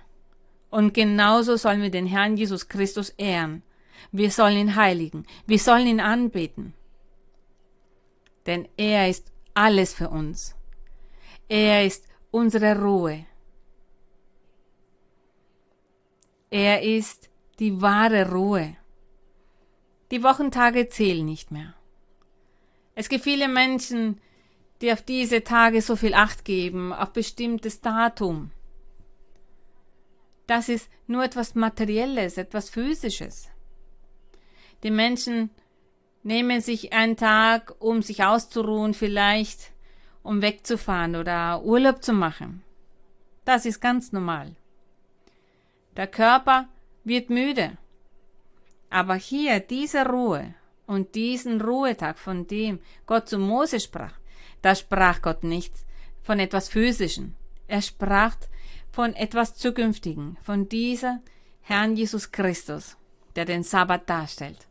[0.70, 3.62] Und genauso sollen wir den Herrn Jesus Christus ehren.
[4.10, 6.74] Wir sollen ihn heiligen, wir sollen ihn anbeten.
[8.46, 10.56] Denn er ist alles für uns.
[11.48, 13.26] Er ist unsere Ruhe.
[16.50, 18.76] Er ist die wahre Ruhe.
[20.10, 21.74] Die Wochentage zählen nicht mehr.
[22.94, 24.20] Es gibt viele Menschen,
[24.80, 28.50] die auf diese Tage so viel Acht geben, auf bestimmtes Datum.
[30.46, 33.48] Das ist nur etwas Materielles, etwas Physisches.
[34.82, 35.50] Die Menschen
[36.22, 39.72] nehmen sich einen Tag, um sich auszuruhen, vielleicht
[40.22, 42.62] um wegzufahren oder Urlaub zu machen.
[43.44, 44.54] Das ist ganz normal.
[45.96, 46.68] Der Körper
[47.04, 47.76] wird müde.
[48.88, 50.54] Aber hier diese Ruhe
[50.86, 54.14] und diesen Ruhetag, von dem Gott zu Mose sprach,
[54.62, 55.84] da sprach Gott nichts
[56.22, 57.34] von etwas Physischen.
[57.66, 58.36] Er sprach
[58.92, 61.20] von etwas Zukünftigen, von dieser
[61.62, 62.96] Herrn Jesus Christus,
[63.34, 64.68] der den Sabbat darstellt.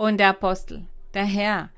[0.00, 1.68] Und der Apostel, der Herr,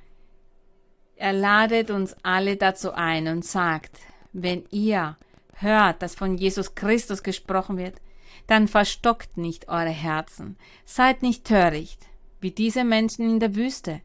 [1.16, 3.98] er ladet uns alle dazu ein und sagt,
[4.32, 5.16] wenn ihr
[5.54, 8.00] hört, dass von Jesus Christus gesprochen wird,
[8.46, 12.06] dann verstockt nicht eure Herzen, seid nicht töricht,
[12.40, 14.02] wie diese Menschen in der Wüste,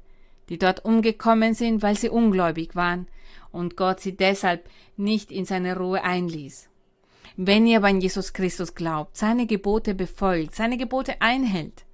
[0.50, 3.08] die dort umgekommen sind, weil sie ungläubig waren
[3.52, 6.70] und Gott sie deshalb nicht in seine Ruhe einließ.
[7.36, 11.86] Wenn ihr aber an Jesus Christus glaubt, seine Gebote befolgt, seine Gebote einhält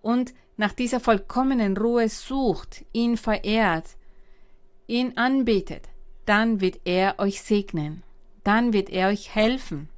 [0.00, 3.96] und nach dieser vollkommenen Ruhe sucht, ihn verehrt,
[4.86, 5.88] ihn anbetet,
[6.24, 8.02] dann wird er euch segnen,
[8.44, 9.88] dann wird er euch helfen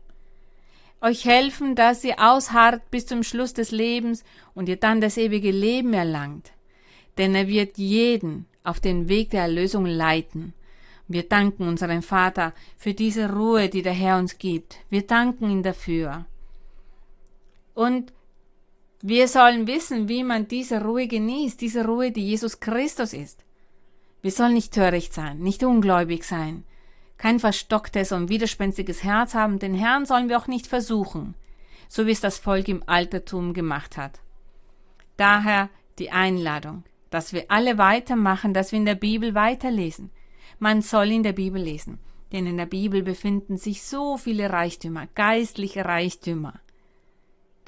[1.00, 5.50] euch helfen, dass ihr ausharrt bis zum Schluss des Lebens und ihr dann das ewige
[5.50, 6.52] Leben erlangt.
[7.16, 10.54] Denn er wird jeden auf den Weg der Erlösung leiten.
[11.06, 14.78] Wir danken unserem Vater für diese Ruhe, die der Herr uns gibt.
[14.90, 16.26] Wir danken ihn dafür.
[17.74, 18.12] Und
[19.00, 23.44] wir sollen wissen, wie man diese Ruhe genießt, diese Ruhe, die Jesus Christus ist.
[24.22, 26.64] Wir sollen nicht töricht sein, nicht ungläubig sein,
[27.16, 31.34] kein verstocktes und widerspenstiges Herz haben, den Herrn sollen wir auch nicht versuchen,
[31.88, 34.20] so wie es das Volk im Altertum gemacht hat.
[35.16, 35.68] Daher
[35.98, 40.10] die Einladung, dass wir alle weitermachen, dass wir in der Bibel weiterlesen.
[40.58, 41.98] Man soll in der Bibel lesen,
[42.32, 46.60] denn in der Bibel befinden sich so viele Reichtümer, geistliche Reichtümer.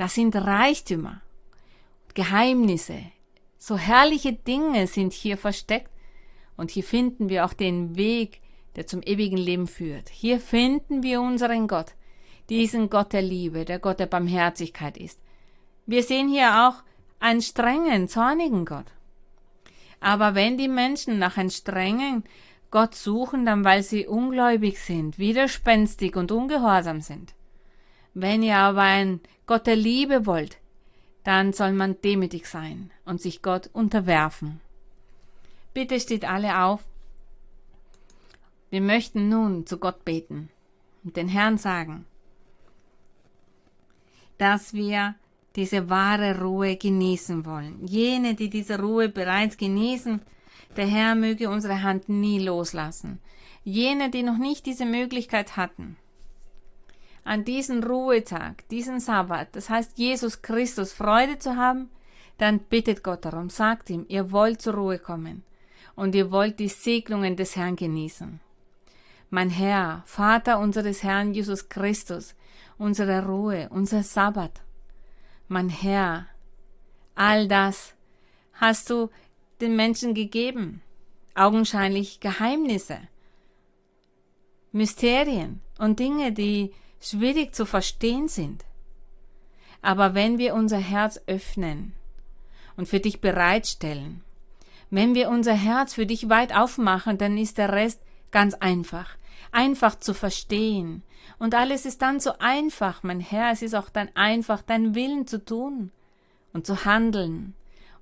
[0.01, 1.20] Das sind Reichtümer,
[2.14, 3.03] Geheimnisse,
[3.59, 5.90] so herrliche Dinge sind hier versteckt,
[6.57, 8.40] und hier finden wir auch den Weg,
[8.76, 10.09] der zum ewigen Leben führt.
[10.09, 11.92] Hier finden wir unseren Gott,
[12.48, 15.20] diesen Gott der Liebe, der Gott der Barmherzigkeit ist.
[15.84, 16.82] Wir sehen hier auch
[17.18, 18.86] einen strengen, zornigen Gott.
[20.01, 22.24] Aber wenn die Menschen nach einem strengen
[22.70, 27.34] Gott suchen, dann weil sie ungläubig sind, widerspenstig und ungehorsam sind.
[28.14, 30.58] Wenn ihr aber einen Gott der Liebe wollt,
[31.24, 34.61] dann soll man demütig sein und sich Gott unterwerfen.
[35.74, 36.84] Bitte steht alle auf
[38.70, 40.48] wir möchten nun zu Gott beten
[41.02, 42.06] und den Herrn sagen,
[44.38, 45.16] dass wir
[45.56, 47.84] diese wahre Ruhe genießen wollen.
[47.84, 50.22] Jene, die diese Ruhe bereits genießen,
[50.76, 53.18] der Herr möge unsere Hand nie loslassen.
[53.64, 55.96] Jene, die noch nicht diese Möglichkeit hatten,
[57.24, 61.90] an diesen Ruhetag, diesen Sabbat, das heißt Jesus Christus, Freude zu haben,
[62.38, 65.44] dann bittet Gott darum, sagt ihm, ihr wollt zur Ruhe kommen
[65.94, 68.40] und ihr wollt die Segnungen des Herrn genießen.
[69.28, 72.34] Mein Herr, Vater unseres Herrn Jesus Christus,
[72.78, 74.62] unsere Ruhe, unser Sabbat.
[75.46, 76.26] Mein Herr,
[77.14, 77.94] all das
[78.54, 79.10] hast du
[79.60, 80.80] den Menschen gegeben,
[81.34, 82.98] augenscheinlich Geheimnisse,
[84.72, 88.64] Mysterien und Dinge, die schwierig zu verstehen sind.
[89.82, 91.94] Aber wenn wir unser Herz öffnen
[92.76, 94.22] und für dich bereitstellen,
[94.90, 99.16] wenn wir unser Herz für dich weit aufmachen, dann ist der Rest ganz einfach,
[99.53, 101.03] einfach zu verstehen.
[101.38, 105.26] Und alles ist dann so einfach, mein Herr, es ist auch dann einfach, deinen Willen
[105.26, 105.90] zu tun
[106.53, 107.55] und zu handeln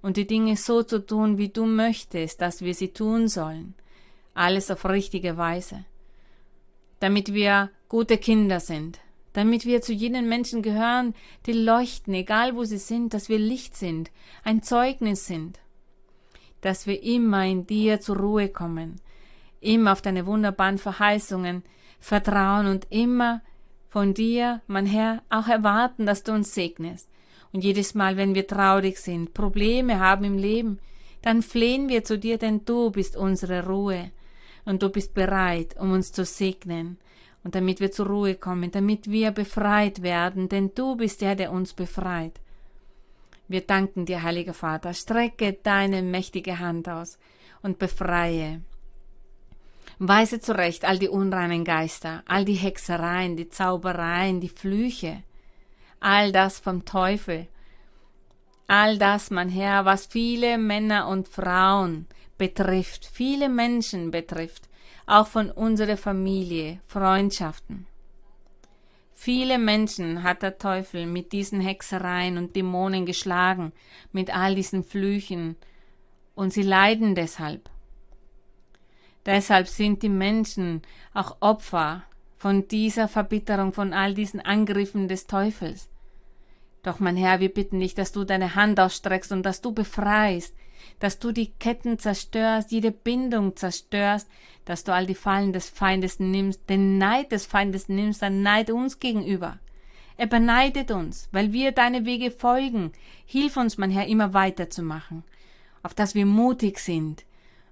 [0.02, 3.74] und die Dinge so zu tun, wie du möchtest, dass wir sie tun sollen.
[4.34, 5.84] Alles auf richtige Weise.
[7.00, 9.00] Damit wir gute Kinder sind,
[9.32, 11.14] damit wir zu jenen Menschen gehören,
[11.46, 14.10] die leuchten, egal wo sie sind, dass wir Licht sind,
[14.44, 15.58] ein Zeugnis sind,
[16.60, 19.00] dass wir immer in dir zur Ruhe kommen,
[19.60, 21.62] immer auf deine wunderbaren Verheißungen
[21.98, 23.40] vertrauen und immer
[23.88, 27.08] von dir, mein Herr, auch erwarten, dass du uns segnest.
[27.52, 30.78] Und jedes Mal, wenn wir traurig sind, Probleme haben im Leben,
[31.22, 34.10] dann flehen wir zu dir, denn du bist unsere Ruhe.
[34.66, 36.98] Und du bist bereit, um uns zu segnen
[37.48, 41.50] und damit wir zur Ruhe kommen, damit wir befreit werden, denn du bist der, der
[41.50, 42.38] uns befreit.
[43.48, 47.18] Wir danken dir, heiliger Vater, strecke deine mächtige Hand aus
[47.62, 48.60] und befreie.
[49.98, 55.22] Weise zurecht all die unreinen Geister, all die Hexereien, die Zaubereien, die Flüche,
[56.00, 57.48] all das vom Teufel,
[58.66, 64.67] all das, mein Herr, was viele Männer und Frauen betrifft, viele Menschen betrifft,
[65.08, 67.86] auch von unserer Familie, Freundschaften.
[69.14, 73.72] Viele Menschen hat der Teufel mit diesen Hexereien und Dämonen geschlagen,
[74.12, 75.56] mit all diesen Flüchen,
[76.34, 77.68] und sie leiden deshalb.
[79.26, 80.82] Deshalb sind die Menschen
[81.14, 82.04] auch Opfer
[82.36, 85.88] von dieser Verbitterung, von all diesen Angriffen des Teufels.
[86.84, 90.54] Doch mein Herr, wir bitten dich, dass du deine Hand ausstreckst und dass du befreist,
[90.98, 94.28] dass du die Ketten zerstörst, jede Bindung zerstörst,
[94.64, 98.70] dass du all die Fallen des Feindes nimmst, den Neid des Feindes nimmst, ein Neid
[98.70, 99.58] uns gegenüber.
[100.18, 102.92] Er beneidet uns, weil wir deine Wege folgen.
[103.24, 105.22] Hilf uns, mein Herr, immer weiterzumachen,
[105.82, 107.24] auf dass wir mutig sind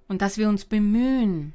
[0.08, 1.52] und dass wir uns bemühen,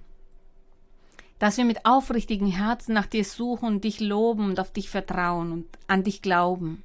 [1.39, 5.51] dass wir mit aufrichtigen Herzen nach dir suchen und dich loben und auf dich vertrauen
[5.51, 6.83] und an dich glauben.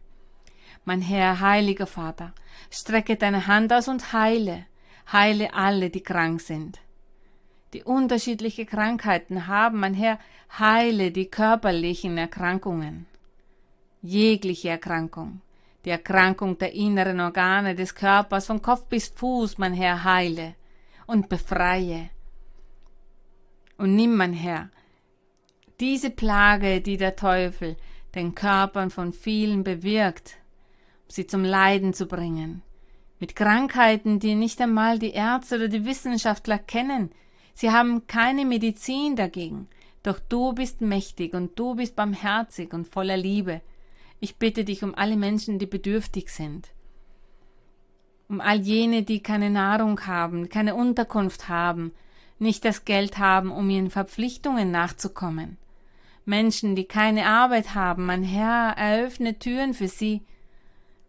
[0.88, 2.32] Mein Herr, heiliger Vater,
[2.70, 4.66] strecke deine Hand aus und heile,
[5.10, 6.78] heile alle, die krank sind.
[7.72, 10.20] Die unterschiedliche Krankheiten haben, mein Herr,
[10.60, 13.06] heile die körperlichen Erkrankungen.
[14.00, 15.40] Jegliche Erkrankung,
[15.84, 20.54] die Erkrankung der inneren Organe des Körpers von Kopf bis Fuß, mein Herr, heile
[21.08, 22.10] und befreie.
[23.76, 24.70] Und nimm, mein Herr,
[25.80, 27.76] diese Plage, die der Teufel
[28.14, 30.38] den Körpern von vielen bewirkt,
[31.08, 32.62] sie zum Leiden zu bringen.
[33.18, 37.10] Mit Krankheiten, die nicht einmal die Ärzte oder die Wissenschaftler kennen.
[37.54, 39.68] Sie haben keine Medizin dagegen.
[40.02, 43.62] Doch du bist mächtig und du bist barmherzig und voller Liebe.
[44.20, 46.68] Ich bitte dich um alle Menschen, die bedürftig sind.
[48.28, 51.92] Um all jene, die keine Nahrung haben, keine Unterkunft haben,
[52.38, 55.56] nicht das Geld haben, um ihren Verpflichtungen nachzukommen.
[56.24, 60.22] Menschen, die keine Arbeit haben, mein Herr, eröffne Türen für sie,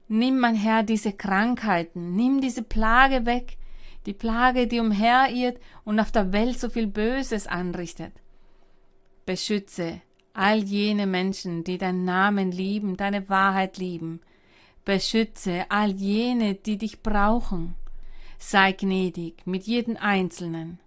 [0.07, 3.57] Nimm, mein Herr, diese Krankheiten, nimm diese Plage weg,
[4.05, 8.13] die Plage, die umherirrt und auf der Welt so viel Böses anrichtet.
[9.25, 10.01] Beschütze
[10.33, 14.21] all jene Menschen, die deinen Namen lieben, deine Wahrheit lieben.
[14.85, 17.75] Beschütze all jene, die dich brauchen.
[18.39, 20.79] Sei gnädig mit jedem Einzelnen,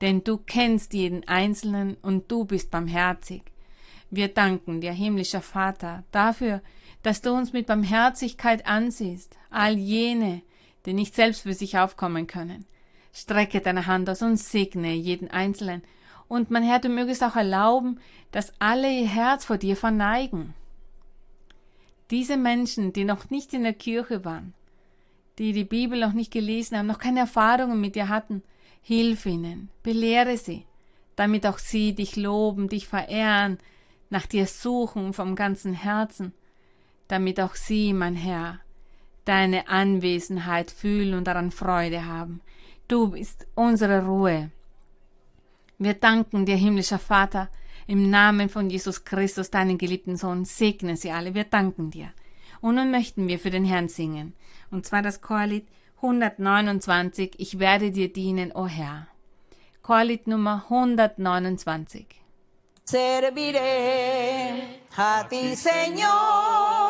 [0.00, 3.42] denn du kennst jeden Einzelnen und du bist barmherzig.
[4.10, 6.62] Wir danken dir, himmlischer Vater, dafür, dass
[7.02, 10.42] du uns mit Barmherzigkeit ansiehst, all jene,
[10.86, 12.64] die nicht selbst für sich aufkommen können.
[13.12, 15.82] Strecke deine Hand aus und segne jeden Einzelnen.
[16.28, 20.54] Und mein Herr, du mögest auch erlauben, dass alle ihr Herz vor dir verneigen.
[22.10, 24.54] Diese Menschen, die noch nicht in der Kirche waren,
[25.38, 28.42] die die Bibel noch nicht gelesen haben, noch keine Erfahrungen mit dir hatten,
[28.82, 30.66] hilf ihnen, belehre sie,
[31.16, 33.58] damit auch sie dich loben, dich verehren,
[34.10, 36.32] nach dir suchen vom ganzen Herzen
[37.08, 38.60] damit auch sie, mein Herr,
[39.24, 42.40] deine Anwesenheit fühlen und daran Freude haben.
[42.86, 44.50] Du bist unsere Ruhe.
[45.78, 47.48] Wir danken dir, himmlischer Vater.
[47.86, 51.34] Im Namen von Jesus Christus, deinen geliebten Sohn, segne sie alle.
[51.34, 52.12] Wir danken dir.
[52.60, 54.34] Und nun möchten wir für den Herrn singen.
[54.70, 59.08] Und zwar das Chorlied 129, Ich werde dir dienen, o Herr.
[59.82, 62.06] Chorlied Nummer 129.
[62.84, 64.62] Serviré
[64.96, 66.87] a ti, Señor,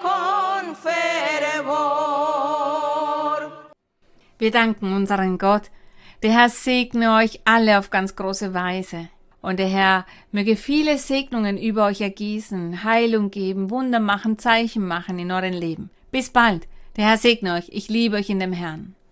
[0.00, 1.74] con fervor.
[4.38, 5.70] Wir danken unseren Gott.
[6.22, 9.10] Der Herr segne euch alle auf ganz große Weise.
[9.42, 15.18] Und der Herr möge viele Segnungen über euch ergießen, Heilung geben, Wunder machen, Zeichen machen
[15.18, 15.90] in eurem Leben.
[16.10, 16.66] Bis bald.
[16.96, 17.68] Der Herr segne euch.
[17.70, 18.94] Ich liebe euch in dem Herrn.